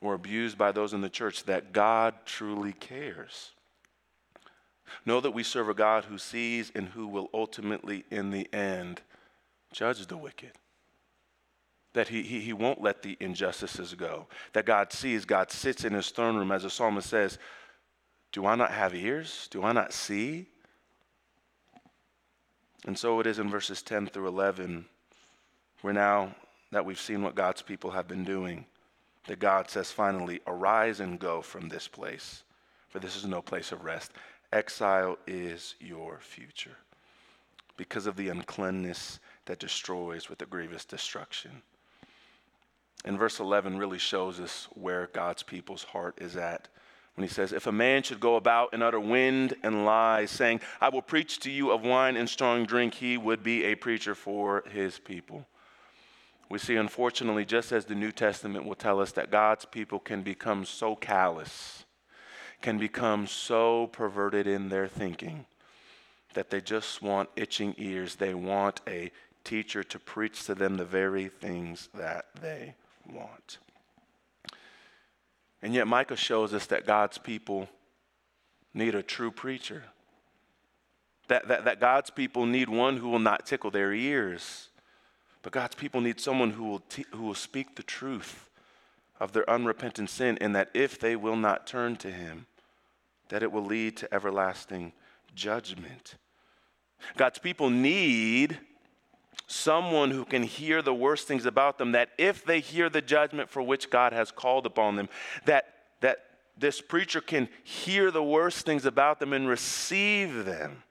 or 0.00 0.14
abused 0.14 0.56
by 0.56 0.70
those 0.70 0.92
in 0.92 1.00
the 1.00 1.08
church, 1.08 1.42
that 1.44 1.72
God 1.72 2.14
truly 2.26 2.72
cares. 2.72 3.50
Know 5.04 5.20
that 5.20 5.32
we 5.32 5.42
serve 5.42 5.68
a 5.68 5.74
God 5.74 6.04
who 6.04 6.18
sees 6.18 6.70
and 6.74 6.88
who 6.88 7.06
will 7.06 7.30
ultimately, 7.32 8.04
in 8.10 8.30
the 8.30 8.52
end, 8.52 9.02
judge 9.72 10.06
the 10.06 10.16
wicked. 10.16 10.52
That 11.92 12.08
he, 12.08 12.22
he, 12.22 12.40
he 12.40 12.52
won't 12.52 12.82
let 12.82 13.02
the 13.02 13.16
injustices 13.20 13.94
go. 13.94 14.26
That 14.52 14.66
God 14.66 14.92
sees, 14.92 15.24
God 15.24 15.50
sits 15.50 15.84
in 15.84 15.94
his 15.94 16.10
throne 16.10 16.36
room, 16.36 16.52
as 16.52 16.62
the 16.62 16.70
psalmist 16.70 17.08
says, 17.08 17.38
Do 18.32 18.46
I 18.46 18.54
not 18.54 18.70
have 18.70 18.94
ears? 18.94 19.48
Do 19.50 19.62
I 19.62 19.72
not 19.72 19.92
see? 19.92 20.46
And 22.86 22.98
so 22.98 23.18
it 23.20 23.26
is 23.26 23.38
in 23.38 23.50
verses 23.50 23.82
10 23.82 24.08
through 24.08 24.28
11, 24.28 24.84
where 25.82 25.94
now 25.94 26.34
that 26.70 26.84
we've 26.84 27.00
seen 27.00 27.22
what 27.22 27.34
God's 27.34 27.62
people 27.62 27.90
have 27.90 28.06
been 28.06 28.24
doing, 28.24 28.66
that 29.26 29.38
God 29.38 29.70
says 29.70 29.90
finally, 29.90 30.40
Arise 30.46 31.00
and 31.00 31.18
go 31.18 31.42
from 31.42 31.68
this 31.68 31.88
place, 31.88 32.44
for 32.88 32.98
this 32.98 33.16
is 33.16 33.24
no 33.24 33.42
place 33.42 33.72
of 33.72 33.84
rest. 33.84 34.12
Exile 34.52 35.18
is 35.26 35.74
your 35.80 36.18
future. 36.20 36.76
Because 37.76 38.06
of 38.06 38.16
the 38.16 38.28
uncleanness 38.28 39.20
that 39.44 39.58
destroys 39.58 40.28
with 40.28 40.40
a 40.42 40.46
grievous 40.46 40.84
destruction. 40.84 41.62
And 43.04 43.18
verse 43.18 43.38
11 43.38 43.78
really 43.78 43.98
shows 43.98 44.40
us 44.40 44.68
where 44.72 45.08
God's 45.12 45.42
people's 45.42 45.84
heart 45.84 46.18
is 46.20 46.36
at 46.36 46.68
when 47.16 47.26
he 47.26 47.32
says, 47.32 47.52
If 47.52 47.66
a 47.66 47.72
man 47.72 48.02
should 48.02 48.20
go 48.20 48.36
about 48.36 48.70
and 48.72 48.82
utter 48.82 49.00
wind 49.00 49.54
and 49.62 49.84
lies, 49.84 50.30
saying, 50.30 50.60
I 50.80 50.90
will 50.90 51.02
preach 51.02 51.40
to 51.40 51.50
you 51.50 51.70
of 51.70 51.82
wine 51.82 52.16
and 52.16 52.28
strong 52.28 52.66
drink, 52.66 52.94
he 52.94 53.16
would 53.16 53.42
be 53.42 53.64
a 53.64 53.74
preacher 53.74 54.14
for 54.14 54.64
his 54.70 54.98
people. 54.98 55.46
We 56.50 56.58
see, 56.58 56.76
unfortunately, 56.76 57.46
just 57.46 57.72
as 57.72 57.86
the 57.86 57.94
New 57.94 58.12
Testament 58.12 58.66
will 58.66 58.74
tell 58.74 59.00
us, 59.00 59.12
that 59.12 59.30
God's 59.30 59.64
people 59.64 59.98
can 59.98 60.22
become 60.22 60.64
so 60.66 60.94
callous, 60.94 61.85
can 62.66 62.78
become 62.78 63.28
so 63.28 63.86
perverted 63.92 64.44
in 64.44 64.70
their 64.70 64.88
thinking, 64.88 65.46
that 66.34 66.50
they 66.50 66.60
just 66.60 67.00
want 67.00 67.28
itching 67.36 67.72
ears. 67.78 68.16
They 68.16 68.34
want 68.34 68.80
a 68.88 69.12
teacher 69.44 69.84
to 69.84 70.00
preach 70.00 70.46
to 70.46 70.54
them 70.56 70.76
the 70.76 70.84
very 70.84 71.28
things 71.28 71.88
that 71.94 72.24
they 72.42 72.74
want. 73.08 73.58
And 75.62 75.74
yet, 75.74 75.86
Micah 75.86 76.16
shows 76.16 76.52
us 76.52 76.66
that 76.66 76.84
God's 76.84 77.18
people 77.18 77.68
need 78.74 78.96
a 78.96 79.02
true 79.04 79.30
preacher. 79.30 79.84
That, 81.28 81.46
that, 81.46 81.66
that 81.66 81.78
God's 81.78 82.10
people 82.10 82.46
need 82.46 82.68
one 82.68 82.96
who 82.96 83.10
will 83.10 83.20
not 83.20 83.46
tickle 83.46 83.70
their 83.70 83.92
ears, 83.92 84.70
but 85.42 85.52
God's 85.52 85.76
people 85.76 86.00
need 86.00 86.18
someone 86.18 86.50
who 86.50 86.64
will, 86.64 86.80
t- 86.80 87.06
who 87.12 87.22
will 87.22 87.34
speak 87.34 87.76
the 87.76 87.84
truth 87.84 88.50
of 89.20 89.30
their 89.30 89.48
unrepentant 89.48 90.10
sin, 90.10 90.36
and 90.40 90.52
that 90.56 90.70
if 90.74 90.98
they 90.98 91.14
will 91.14 91.36
not 91.36 91.68
turn 91.68 91.94
to 91.98 92.10
Him, 92.10 92.46
that 93.28 93.42
it 93.42 93.52
will 93.52 93.64
lead 93.64 93.96
to 93.98 94.14
everlasting 94.14 94.92
judgment. 95.34 96.16
God's 97.16 97.38
people 97.38 97.70
need 97.70 98.58
someone 99.46 100.10
who 100.10 100.24
can 100.24 100.42
hear 100.42 100.82
the 100.82 100.94
worst 100.94 101.28
things 101.28 101.46
about 101.46 101.78
them, 101.78 101.92
that 101.92 102.10
if 102.18 102.44
they 102.44 102.60
hear 102.60 102.88
the 102.88 103.02
judgment 103.02 103.48
for 103.48 103.62
which 103.62 103.90
God 103.90 104.12
has 104.12 104.30
called 104.30 104.66
upon 104.66 104.96
them, 104.96 105.08
that, 105.44 105.74
that 106.00 106.24
this 106.58 106.80
preacher 106.80 107.20
can 107.20 107.48
hear 107.62 108.10
the 108.10 108.22
worst 108.22 108.66
things 108.66 108.86
about 108.86 109.20
them 109.20 109.32
and 109.32 109.48
receive 109.48 110.44
them. 110.44 110.82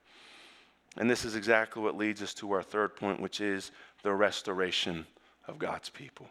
And 0.96 1.10
this 1.10 1.24
is 1.24 1.36
exactly 1.36 1.82
what 1.82 1.96
leads 1.96 2.22
us 2.22 2.32
to 2.34 2.52
our 2.52 2.62
third 2.62 2.96
point, 2.96 3.20
which 3.20 3.40
is 3.40 3.70
the 4.02 4.14
restoration 4.14 5.06
of 5.46 5.58
God's 5.58 5.90
people. 5.90 6.28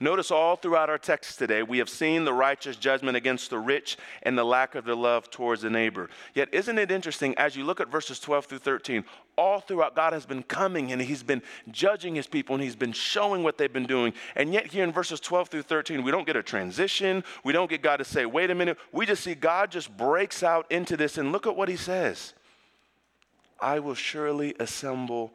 Notice 0.00 0.30
all 0.30 0.56
throughout 0.56 0.90
our 0.90 0.98
text 0.98 1.38
today, 1.38 1.62
we 1.62 1.78
have 1.78 1.88
seen 1.88 2.24
the 2.24 2.32
righteous 2.32 2.76
judgment 2.76 3.16
against 3.16 3.50
the 3.50 3.58
rich 3.58 3.96
and 4.24 4.36
the 4.36 4.44
lack 4.44 4.74
of 4.74 4.84
their 4.84 4.96
love 4.96 5.30
towards 5.30 5.62
the 5.62 5.70
neighbor. 5.70 6.10
Yet, 6.34 6.52
isn't 6.52 6.78
it 6.78 6.90
interesting 6.90 7.34
as 7.38 7.56
you 7.56 7.64
look 7.64 7.80
at 7.80 7.90
verses 7.90 8.20
12 8.20 8.46
through 8.46 8.58
13, 8.58 9.04
all 9.36 9.60
throughout 9.60 9.94
God 9.94 10.12
has 10.12 10.26
been 10.26 10.42
coming 10.42 10.92
and 10.92 11.00
He's 11.00 11.22
been 11.22 11.40
judging 11.70 12.14
His 12.14 12.26
people 12.26 12.54
and 12.54 12.62
He's 12.62 12.76
been 12.76 12.92
showing 12.92 13.42
what 13.42 13.58
they've 13.58 13.72
been 13.72 13.86
doing. 13.86 14.12
And 14.34 14.52
yet, 14.52 14.66
here 14.66 14.84
in 14.84 14.92
verses 14.92 15.20
12 15.20 15.48
through 15.48 15.62
13, 15.62 16.02
we 16.02 16.10
don't 16.10 16.26
get 16.26 16.36
a 16.36 16.42
transition. 16.42 17.24
We 17.44 17.52
don't 17.52 17.70
get 17.70 17.80
God 17.80 17.98
to 17.98 18.04
say, 18.04 18.26
wait 18.26 18.50
a 18.50 18.54
minute. 18.54 18.78
We 18.92 19.06
just 19.06 19.22
see 19.22 19.34
God 19.34 19.70
just 19.70 19.96
breaks 19.96 20.42
out 20.42 20.70
into 20.70 20.96
this 20.96 21.16
and 21.16 21.32
look 21.32 21.46
at 21.46 21.56
what 21.56 21.68
He 21.68 21.76
says 21.76 22.34
I 23.60 23.78
will 23.78 23.94
surely 23.94 24.54
assemble 24.60 25.32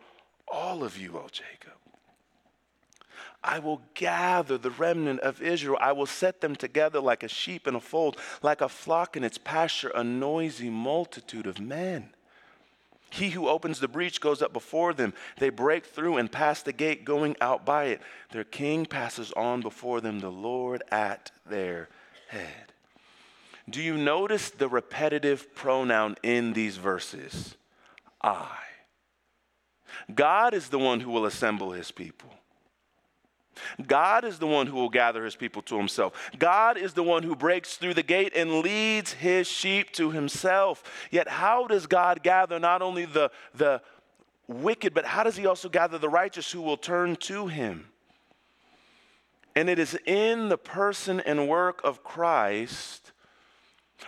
all 0.48 0.84
of 0.84 0.98
you, 0.98 1.18
O 1.18 1.28
Jacob 1.32 1.81
I 3.44 3.60
will 3.60 3.82
gather 3.96 4.58
the 4.58 4.70
remnant 4.70 5.22
of 5.22 5.42
Israel. 5.42 5.78
I 5.82 5.94
will 5.94 6.06
set 6.06 6.42
them 6.42 6.56
together 6.56 7.00
like 7.00 7.24
a 7.24 7.28
sheep 7.28 7.68
in 7.68 7.76
a 7.76 7.80
fold, 7.80 8.18
like 8.44 8.62
a 8.62 8.70
flock 8.70 9.18
in 9.18 9.24
its 9.24 9.38
pasture, 9.38 9.92
a 9.96 10.04
noisy 10.04 10.70
multitude 10.70 11.48
of 11.48 11.60
men. 11.60 12.14
He 13.10 13.32
who 13.32 13.50
opens 13.50 13.80
the 13.80 13.90
breach 13.90 14.22
goes 14.22 14.42
up 14.42 14.54
before 14.54 14.94
them. 14.94 15.14
They 15.38 15.50
break 15.50 15.86
through 15.86 16.18
and 16.18 16.32
pass 16.32 16.62
the 16.62 16.72
gate, 16.72 17.04
going 17.04 17.36
out 17.42 17.66
by 17.66 17.86
it. 17.86 18.02
Their 18.32 18.46
king 18.46 18.86
passes 18.86 19.34
on 19.34 19.62
before 19.62 20.00
them, 20.00 20.20
the 20.20 20.32
Lord 20.32 20.84
at 20.92 21.32
their 21.46 21.90
head. 22.30 22.72
Do 23.70 23.82
you 23.82 23.98
notice 23.98 24.50
the 24.50 24.70
repetitive 24.70 25.54
pronoun 25.56 26.16
in 26.24 26.54
these 26.54 26.78
verses? 26.78 27.56
I. 28.22 28.58
God 30.14 30.54
is 30.54 30.70
the 30.70 30.80
one 30.80 31.02
who 31.02 31.12
will 31.12 31.26
assemble 31.26 31.72
his 31.72 31.92
people. 31.92 32.30
God 33.88 34.24
is 34.24 34.40
the 34.40 34.48
one 34.48 34.68
who 34.68 34.76
will 34.76 34.90
gather 34.90 35.26
his 35.26 35.36
people 35.36 35.62
to 35.64 35.78
himself. 35.78 36.32
God 36.38 36.78
is 36.78 36.94
the 36.94 37.04
one 37.04 37.24
who 37.24 37.36
breaks 37.36 37.78
through 37.78 37.94
the 37.94 38.04
gate 38.04 38.34
and 38.36 38.60
leads 38.60 39.14
his 39.14 39.48
sheep 39.48 39.92
to 39.94 40.12
himself. 40.12 40.84
Yet, 41.12 41.28
how 41.28 41.68
does 41.68 41.88
God 41.88 42.24
gather 42.24 42.60
not 42.60 42.82
only 42.82 43.06
the, 43.06 43.32
the 43.56 43.82
wicked, 44.48 44.94
but 44.94 45.06
how 45.06 45.24
does 45.24 45.38
he 45.38 45.46
also 45.46 45.70
gather 45.70 45.98
the 45.98 46.10
righteous 46.10 46.52
who 46.52 46.62
will 46.62 46.78
turn 46.78 47.16
to 47.18 47.48
him? 47.48 47.88
And 49.56 49.70
it 49.70 49.80
is 49.80 49.98
in 50.06 50.50
the 50.50 50.58
person 50.58 51.20
and 51.20 51.48
work 51.48 51.82
of 51.84 52.04
Christ 52.04 53.12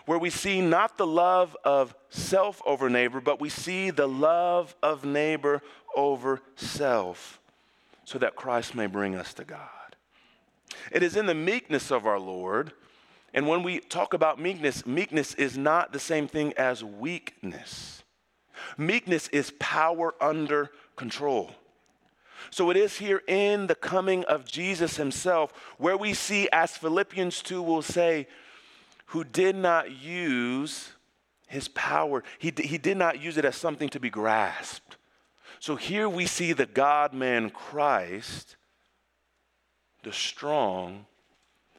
where 0.06 0.18
we 0.18 0.30
see 0.30 0.62
not 0.62 0.98
the 0.98 1.06
love 1.08 1.56
of 1.64 1.94
self 2.10 2.62
over 2.66 2.90
neighbor, 2.90 3.22
but 3.22 3.40
we 3.40 3.50
see 3.50 3.90
the 3.90 4.08
love 4.08 4.76
of 4.82 5.06
neighbor 5.06 5.62
over 5.96 6.42
self 6.56 7.40
so 8.06 8.18
that 8.20 8.36
Christ 8.36 8.76
may 8.76 8.88
bring 8.88 9.16
us 9.16 9.34
to 9.36 9.44
God. 9.44 9.70
It 10.92 11.04
is 11.04 11.16
in 11.16 11.26
the 11.26 11.34
meekness 11.34 11.92
of 11.92 12.06
our 12.06 12.20
Lord. 12.20 12.74
And 13.34 13.48
when 13.48 13.64
we 13.64 13.80
talk 13.80 14.14
about 14.14 14.40
meekness, 14.40 14.86
meekness 14.86 15.34
is 15.36 15.58
not 15.58 15.92
the 15.92 16.00
same 16.00 16.28
thing 16.28 16.54
as 16.54 16.84
weakness. 16.84 18.04
Meekness 18.78 19.28
is 19.30 19.52
power 19.60 20.14
under 20.22 20.72
control. 20.96 21.52
So 22.52 22.70
it 22.70 22.78
is 22.78 22.98
here 22.98 23.22
in 23.28 23.68
the 23.68 23.76
coming 23.76 24.24
of 24.26 24.46
Jesus 24.46 24.98
himself 24.98 25.54
where 25.78 25.98
we 25.98 26.14
see, 26.14 26.50
as 26.52 26.78
Philippians 26.78 27.42
2 27.42 27.62
will 27.62 27.82
say, 27.82 28.28
who 29.08 29.24
did 29.24 29.56
not 29.56 29.92
use 29.92 30.92
his 31.48 31.68
power, 31.70 32.24
he, 32.40 32.54
he 32.58 32.78
did 32.78 32.98
not 32.98 33.22
use 33.22 33.38
it 33.38 33.46
as 33.46 33.56
something 33.56 33.90
to 33.90 34.00
be 34.00 34.10
grasped. 34.10 34.98
So 35.64 35.78
here 35.78 36.10
we 36.10 36.26
see 36.26 36.52
the 36.52 36.66
God 36.66 37.14
man 37.14 37.50
Christ, 37.50 38.58
the 40.04 40.12
strong, 40.12 41.06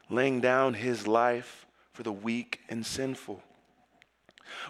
laying 0.09 0.41
down 0.41 0.73
his 0.73 1.05
life 1.05 1.67
for 1.93 2.01
the 2.01 2.11
weak 2.11 2.61
and 2.67 2.83
sinful. 2.83 3.43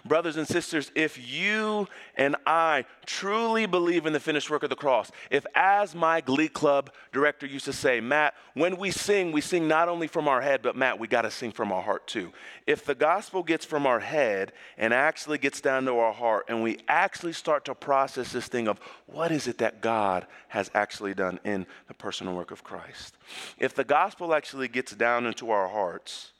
Brothers 0.04 0.36
and 0.36 0.46
sisters, 0.46 0.90
if 0.94 1.18
you 1.30 1.88
and 2.16 2.36
I 2.46 2.84
truly 3.04 3.66
believe 3.66 4.06
in 4.06 4.12
the 4.12 4.20
finished 4.20 4.50
work 4.50 4.62
of 4.62 4.70
the 4.70 4.76
cross, 4.76 5.10
if, 5.30 5.46
as 5.54 5.94
my 5.94 6.20
Glee 6.20 6.48
Club 6.48 6.92
director 7.12 7.46
used 7.46 7.64
to 7.66 7.72
say, 7.72 8.00
Matt, 8.00 8.34
when 8.54 8.76
we 8.76 8.90
sing, 8.90 9.32
we 9.32 9.40
sing 9.40 9.68
not 9.68 9.88
only 9.88 10.06
from 10.06 10.28
our 10.28 10.40
head, 10.40 10.62
but 10.62 10.76
Matt, 10.76 10.98
we 10.98 11.06
got 11.06 11.22
to 11.22 11.30
sing 11.30 11.52
from 11.52 11.72
our 11.72 11.82
heart 11.82 12.06
too. 12.06 12.32
If 12.66 12.84
the 12.84 12.94
gospel 12.94 13.42
gets 13.42 13.64
from 13.64 13.86
our 13.86 14.00
head 14.00 14.52
and 14.78 14.92
actually 14.92 15.38
gets 15.38 15.60
down 15.60 15.84
to 15.84 15.98
our 15.98 16.12
heart, 16.12 16.46
and 16.48 16.62
we 16.62 16.78
actually 16.88 17.32
start 17.32 17.64
to 17.66 17.74
process 17.74 18.32
this 18.32 18.48
thing 18.48 18.68
of 18.68 18.78
what 19.06 19.30
is 19.30 19.46
it 19.48 19.58
that 19.58 19.80
God 19.80 20.26
has 20.48 20.70
actually 20.74 21.14
done 21.14 21.40
in 21.44 21.66
the 21.88 21.94
personal 21.94 22.34
work 22.34 22.50
of 22.50 22.64
Christ, 22.64 23.16
if 23.58 23.74
the 23.74 23.84
gospel 23.84 24.34
actually 24.34 24.68
gets 24.68 24.94
down 24.94 25.26
into 25.26 25.50
our 25.50 25.68
hearts, 25.68 26.32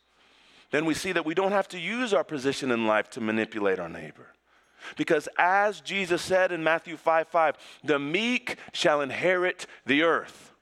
then 0.70 0.84
we 0.84 0.94
see 0.94 1.12
that 1.12 1.24
we 1.24 1.34
don't 1.34 1.52
have 1.52 1.68
to 1.68 1.78
use 1.78 2.12
our 2.12 2.24
position 2.24 2.70
in 2.70 2.86
life 2.86 3.10
to 3.10 3.20
manipulate 3.20 3.78
our 3.78 3.88
neighbor. 3.88 4.26
Because 4.96 5.28
as 5.38 5.80
Jesus 5.80 6.22
said 6.22 6.52
in 6.52 6.62
Matthew 6.62 6.96
5 6.96 7.28
5, 7.28 7.56
the 7.84 7.98
meek 7.98 8.56
shall 8.72 9.00
inherit 9.00 9.66
the 9.84 10.02
earth. 10.02 10.52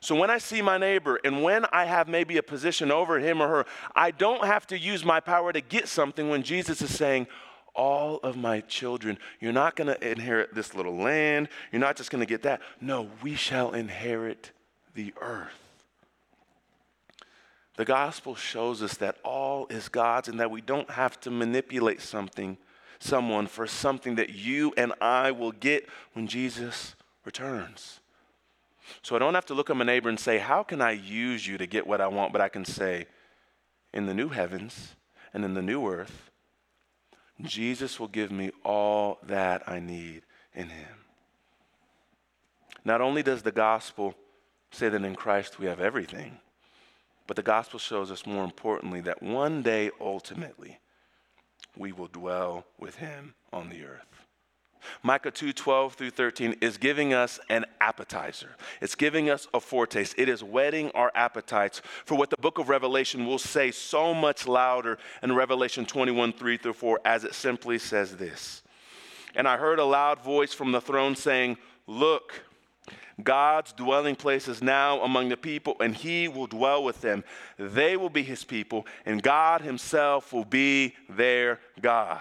So 0.00 0.14
when 0.14 0.30
I 0.30 0.38
see 0.38 0.62
my 0.62 0.78
neighbor 0.78 1.18
and 1.24 1.42
when 1.42 1.64
I 1.72 1.84
have 1.84 2.08
maybe 2.08 2.36
a 2.36 2.42
position 2.42 2.92
over 2.92 3.18
him 3.18 3.42
or 3.42 3.48
her, 3.48 3.66
I 3.94 4.12
don't 4.12 4.44
have 4.44 4.66
to 4.68 4.78
use 4.78 5.04
my 5.04 5.20
power 5.20 5.52
to 5.52 5.60
get 5.60 5.88
something 5.88 6.28
when 6.28 6.42
Jesus 6.42 6.80
is 6.80 6.96
saying, 6.96 7.26
all 7.74 8.18
of 8.24 8.36
my 8.36 8.60
children, 8.62 9.18
you're 9.40 9.52
not 9.52 9.76
going 9.76 9.86
to 9.86 10.10
inherit 10.10 10.52
this 10.52 10.74
little 10.74 10.96
land. 10.96 11.48
You're 11.70 11.80
not 11.80 11.96
just 11.96 12.10
going 12.10 12.20
to 12.20 12.26
get 12.26 12.42
that. 12.42 12.60
No, 12.80 13.08
we 13.22 13.36
shall 13.36 13.72
inherit 13.72 14.50
the 14.94 15.14
earth. 15.20 15.67
The 17.78 17.84
gospel 17.84 18.34
shows 18.34 18.82
us 18.82 18.96
that 18.96 19.18
all 19.22 19.68
is 19.70 19.88
God's 19.88 20.26
and 20.26 20.40
that 20.40 20.50
we 20.50 20.60
don't 20.60 20.90
have 20.90 21.20
to 21.20 21.30
manipulate 21.30 22.00
something, 22.00 22.58
someone 22.98 23.46
for 23.46 23.68
something 23.68 24.16
that 24.16 24.30
you 24.30 24.74
and 24.76 24.92
I 25.00 25.30
will 25.30 25.52
get 25.52 25.88
when 26.12 26.26
Jesus 26.26 26.96
returns. 27.24 28.00
So 29.02 29.14
I 29.14 29.20
don't 29.20 29.34
have 29.34 29.46
to 29.46 29.54
look 29.54 29.70
at 29.70 29.76
my 29.76 29.84
neighbor 29.84 30.08
and 30.08 30.18
say, 30.18 30.38
How 30.38 30.64
can 30.64 30.80
I 30.80 30.90
use 30.90 31.46
you 31.46 31.56
to 31.56 31.68
get 31.68 31.86
what 31.86 32.00
I 32.00 32.08
want? 32.08 32.32
But 32.32 32.40
I 32.40 32.48
can 32.48 32.64
say, 32.64 33.06
In 33.94 34.06
the 34.06 34.14
new 34.14 34.30
heavens 34.30 34.96
and 35.32 35.44
in 35.44 35.54
the 35.54 35.62
new 35.62 35.86
earth, 35.86 36.32
Jesus 37.42 38.00
will 38.00 38.08
give 38.08 38.32
me 38.32 38.50
all 38.64 39.18
that 39.22 39.62
I 39.68 39.78
need 39.78 40.22
in 40.52 40.68
him. 40.70 40.96
Not 42.84 43.00
only 43.00 43.22
does 43.22 43.42
the 43.42 43.52
gospel 43.52 44.16
say 44.72 44.88
that 44.88 45.04
in 45.04 45.14
Christ 45.14 45.60
we 45.60 45.66
have 45.66 45.78
everything, 45.78 46.40
but 47.28 47.36
the 47.36 47.42
gospel 47.42 47.78
shows 47.78 48.10
us 48.10 48.26
more 48.26 48.42
importantly 48.42 49.02
that 49.02 49.22
one 49.22 49.62
day, 49.62 49.90
ultimately, 50.00 50.80
we 51.76 51.92
will 51.92 52.08
dwell 52.08 52.64
with 52.80 52.96
him 52.96 53.34
on 53.52 53.68
the 53.68 53.84
earth. 53.84 54.24
Micah 55.02 55.30
2 55.30 55.52
12 55.52 55.94
through 55.94 56.10
13 56.10 56.56
is 56.62 56.78
giving 56.78 57.12
us 57.12 57.38
an 57.50 57.66
appetizer. 57.82 58.56
It's 58.80 58.94
giving 58.94 59.28
us 59.28 59.46
a 59.52 59.60
foretaste. 59.60 60.14
It 60.16 60.30
is 60.30 60.42
whetting 60.42 60.90
our 60.92 61.12
appetites 61.14 61.82
for 62.06 62.14
what 62.14 62.30
the 62.30 62.38
book 62.38 62.58
of 62.58 62.70
Revelation 62.70 63.26
will 63.26 63.38
say 63.38 63.70
so 63.70 64.14
much 64.14 64.48
louder 64.48 64.98
in 65.22 65.34
Revelation 65.34 65.84
21 65.84 66.32
3 66.32 66.56
through 66.56 66.72
4, 66.72 67.00
as 67.04 67.24
it 67.24 67.34
simply 67.34 67.78
says 67.78 68.16
this. 68.16 68.62
And 69.34 69.46
I 69.46 69.58
heard 69.58 69.78
a 69.78 69.84
loud 69.84 70.24
voice 70.24 70.54
from 70.54 70.72
the 70.72 70.80
throne 70.80 71.14
saying, 71.14 71.58
Look, 71.86 72.42
God's 73.22 73.72
dwelling 73.72 74.16
place 74.16 74.48
is 74.48 74.62
now 74.62 75.00
among 75.02 75.28
the 75.28 75.36
people, 75.36 75.76
and 75.80 75.94
he 75.94 76.28
will 76.28 76.46
dwell 76.46 76.84
with 76.84 77.00
them. 77.00 77.24
They 77.58 77.96
will 77.96 78.10
be 78.10 78.22
his 78.22 78.44
people, 78.44 78.86
and 79.04 79.22
God 79.22 79.60
himself 79.60 80.32
will 80.32 80.44
be 80.44 80.94
their 81.08 81.60
God. 81.80 82.20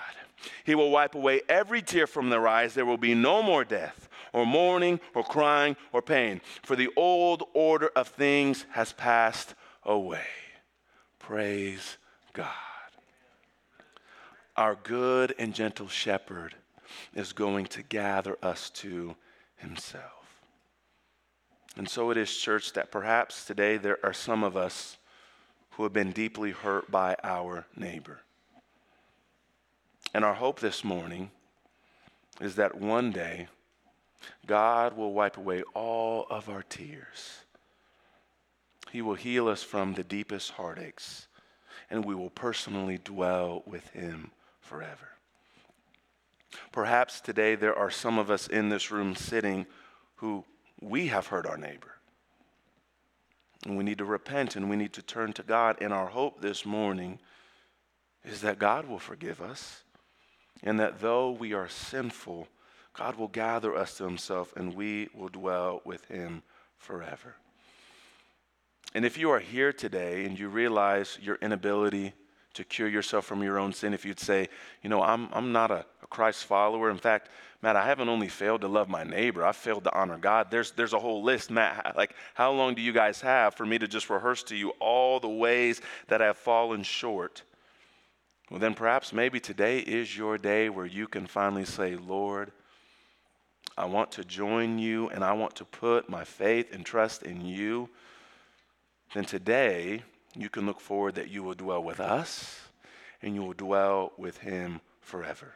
He 0.64 0.76
will 0.76 0.92
wipe 0.92 1.16
away 1.16 1.42
every 1.50 1.82
tear 1.82 2.08
from 2.08 2.30
their 2.30 2.48
eyes. 2.48 2.74
There 2.74 2.86
will 2.86 2.98
be 2.98 3.16
no 3.16 3.42
more 3.42 3.64
death, 3.64 4.08
or 4.34 4.46
mourning, 4.46 5.00
or 5.14 5.24
crying, 5.24 5.76
or 5.92 6.02
pain, 6.02 6.42
for 6.64 6.76
the 6.76 6.90
old 6.96 7.44
order 7.54 7.90
of 7.96 8.08
things 8.08 8.66
has 8.72 8.94
passed 8.94 9.56
away. 9.84 10.28
Praise 11.20 11.98
God. 12.34 12.48
Our 14.56 14.76
good 14.76 15.36
and 15.38 15.54
gentle 15.54 15.88
shepherd 15.88 16.56
is 17.14 17.34
going 17.34 17.68
to 17.68 17.84
gather 17.84 18.38
us 18.42 18.70
to 18.72 19.16
himself. 19.58 20.17
And 21.78 21.88
so 21.88 22.10
it 22.10 22.18
is, 22.18 22.36
church, 22.36 22.74
that 22.74 22.92
perhaps 22.92 23.46
today 23.46 23.78
there 23.78 24.00
are 24.04 24.14
some 24.14 24.44
of 24.44 24.58
us 24.58 24.98
who 25.72 25.84
have 25.84 25.94
been 25.94 26.12
deeply 26.12 26.50
hurt 26.50 26.90
by 26.90 27.16
our 27.24 27.68
neighbor. 27.76 28.22
And 30.12 30.26
our 30.26 30.34
hope 30.34 30.60
this 30.60 30.84
morning 30.84 31.30
is 32.42 32.56
that 32.56 32.80
one 32.80 33.12
day 33.12 33.48
God 34.48 34.98
will 34.98 35.14
wipe 35.14 35.38
away 35.38 35.62
all 35.76 36.26
of 36.32 36.50
our 36.50 36.64
tears. 36.64 37.42
He 38.92 39.04
will 39.04 39.16
heal 39.16 39.48
us 39.48 39.62
from 39.62 39.94
the 39.94 40.04
deepest 40.04 40.52
heartaches, 40.52 41.28
and 41.92 42.04
we 42.04 42.16
will 42.16 42.32
personally 42.32 43.00
dwell 43.04 43.62
with 43.68 43.88
Him 43.90 44.32
forever. 44.62 45.10
Perhaps 46.72 47.22
today 47.22 47.54
there 47.54 47.78
are 47.78 47.92
some 47.92 48.18
of 48.18 48.32
us 48.32 48.48
in 48.48 48.70
this 48.70 48.90
room 48.90 49.16
sitting 49.16 49.68
who 50.16 50.44
we 50.82 51.08
have 51.08 51.28
hurt 51.28 51.46
our 51.46 51.58
neighbor. 51.58 51.94
And 53.66 53.78
we 53.78 53.84
need 53.84 53.98
to 53.98 54.06
repent 54.06 54.56
and 54.56 54.70
we 54.70 54.76
need 54.76 54.94
to 54.94 55.02
turn 55.02 55.34
to 55.34 55.44
God. 55.44 55.78
And 55.82 55.92
our 55.92 56.08
hope 56.08 56.42
this 56.42 56.66
morning 56.66 57.20
is 58.24 58.42
that 58.42 58.60
God 58.60 58.88
will 58.88 59.00
forgive 59.00 59.42
us 59.42 59.84
and 60.64 60.80
that 60.80 61.02
though 61.02 61.32
we 61.32 61.54
are 61.54 61.68
sinful, 61.68 62.48
God 62.94 63.16
will 63.16 63.28
gather 63.28 63.76
us 63.76 63.98
to 63.98 64.04
himself 64.04 64.54
and 64.56 64.76
we 64.76 65.10
will 65.14 65.30
dwell 65.30 65.82
with 65.86 66.06
him 66.06 66.44
forever. 66.78 67.36
And 68.94 69.06
if 69.06 69.18
you 69.18 69.30
are 69.32 69.40
here 69.40 69.74
today 69.74 70.26
and 70.26 70.40
you 70.40 70.50
realize 70.50 71.20
your 71.22 71.36
inability 71.42 72.14
to 72.58 72.64
cure 72.64 72.88
yourself 72.88 73.26
from 73.26 73.42
your 73.42 73.58
own 73.58 73.72
sin, 73.72 73.94
if 73.94 74.06
you'd 74.06 74.20
say, 74.20 74.50
you 74.82 74.90
know, 74.90 75.02
I'm, 75.02 75.30
I'm 75.32 75.52
not 75.52 75.72
a, 75.72 75.86
a 76.04 76.08
Christ 76.08 76.46
follower. 76.46 76.90
In 76.90 76.98
fact, 76.98 77.30
Matt, 77.62 77.76
I 77.76 77.86
haven't 77.86 78.10
only 78.10 78.28
failed 78.28 78.62
to 78.62 78.68
love 78.68 78.90
my 78.90 79.04
neighbor, 79.04 79.46
I've 79.46 79.56
failed 79.56 79.84
to 79.86 79.96
honor 79.96 80.18
God. 80.18 80.52
There's, 80.52 80.72
there's 80.72 80.94
a 80.94 81.00
whole 81.00 81.24
list. 81.24 81.50
Matt, 81.50 81.96
like, 81.96 82.16
how 82.34 82.52
long 82.52 82.76
do 82.76 82.82
you 82.82 82.92
guys 82.92 83.22
have 83.22 83.56
for 83.56 83.66
me 83.66 83.78
to 83.78 83.88
just 83.88 84.10
rehearse 84.10 84.44
to 84.44 84.56
you 84.56 84.72
all 84.80 85.20
the 85.20 85.30
ways 85.30 85.82
that 86.08 86.22
I've 86.22 86.38
fallen 86.38 86.84
short? 86.84 87.44
Well, 88.50 88.60
then 88.60 88.74
perhaps 88.74 89.14
maybe 89.14 89.40
today 89.40 89.80
is 89.80 90.16
your 90.16 90.38
day 90.38 90.70
where 90.70 90.86
you 90.86 91.08
can 91.08 91.28
finally 91.28 91.66
say, 91.66 91.96
Lord, 91.96 92.52
I 93.78 93.86
want 93.86 94.12
to 94.14 94.24
join 94.24 94.80
you 94.80 95.10
and 95.10 95.24
I 95.24 95.34
want 95.34 95.56
to 95.58 95.66
put 95.66 96.10
my 96.10 96.24
faith 96.24 96.74
and 96.74 96.86
trust 96.86 97.24
in 97.24 97.46
you. 97.46 97.90
Then 99.14 99.26
today, 99.26 100.04
you 100.38 100.50
can 100.50 100.66
look 100.66 100.80
forward 100.80 101.16
that 101.16 101.30
you 101.30 101.44
will 101.44 101.54
dwell 101.54 101.84
with 101.84 102.00
us 102.00 102.62
and 103.22 103.36
you 103.36 103.44
will 103.44 103.54
dwell 103.54 104.14
with 104.18 104.38
him 104.38 104.82
forever. 105.02 105.54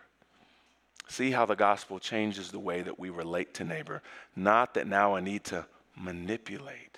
See 1.08 1.32
how 1.32 1.46
the 1.46 1.56
gospel 1.56 2.00
changes 2.00 2.52
the 2.52 2.60
way 2.60 2.82
that 2.82 2.98
we 2.98 3.10
relate 3.10 3.54
to 3.56 3.64
neighbor. 3.64 4.02
Not 4.36 4.74
that 4.76 4.88
now 4.88 5.16
I 5.16 5.20
need 5.20 5.44
to 5.46 5.66
manipulate, 5.96 6.98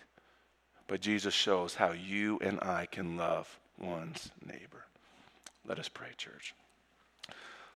but 0.88 1.02
Jesus 1.02 1.34
shows 1.34 1.76
how 1.76 1.92
you 1.92 2.40
and 2.40 2.60
I 2.62 2.86
can 2.86 3.18
love 3.18 3.60
one's 3.80 4.30
neighbor. 4.46 4.86
Let 5.66 5.80
us 5.80 5.90
pray, 5.90 6.10
church. 6.16 6.54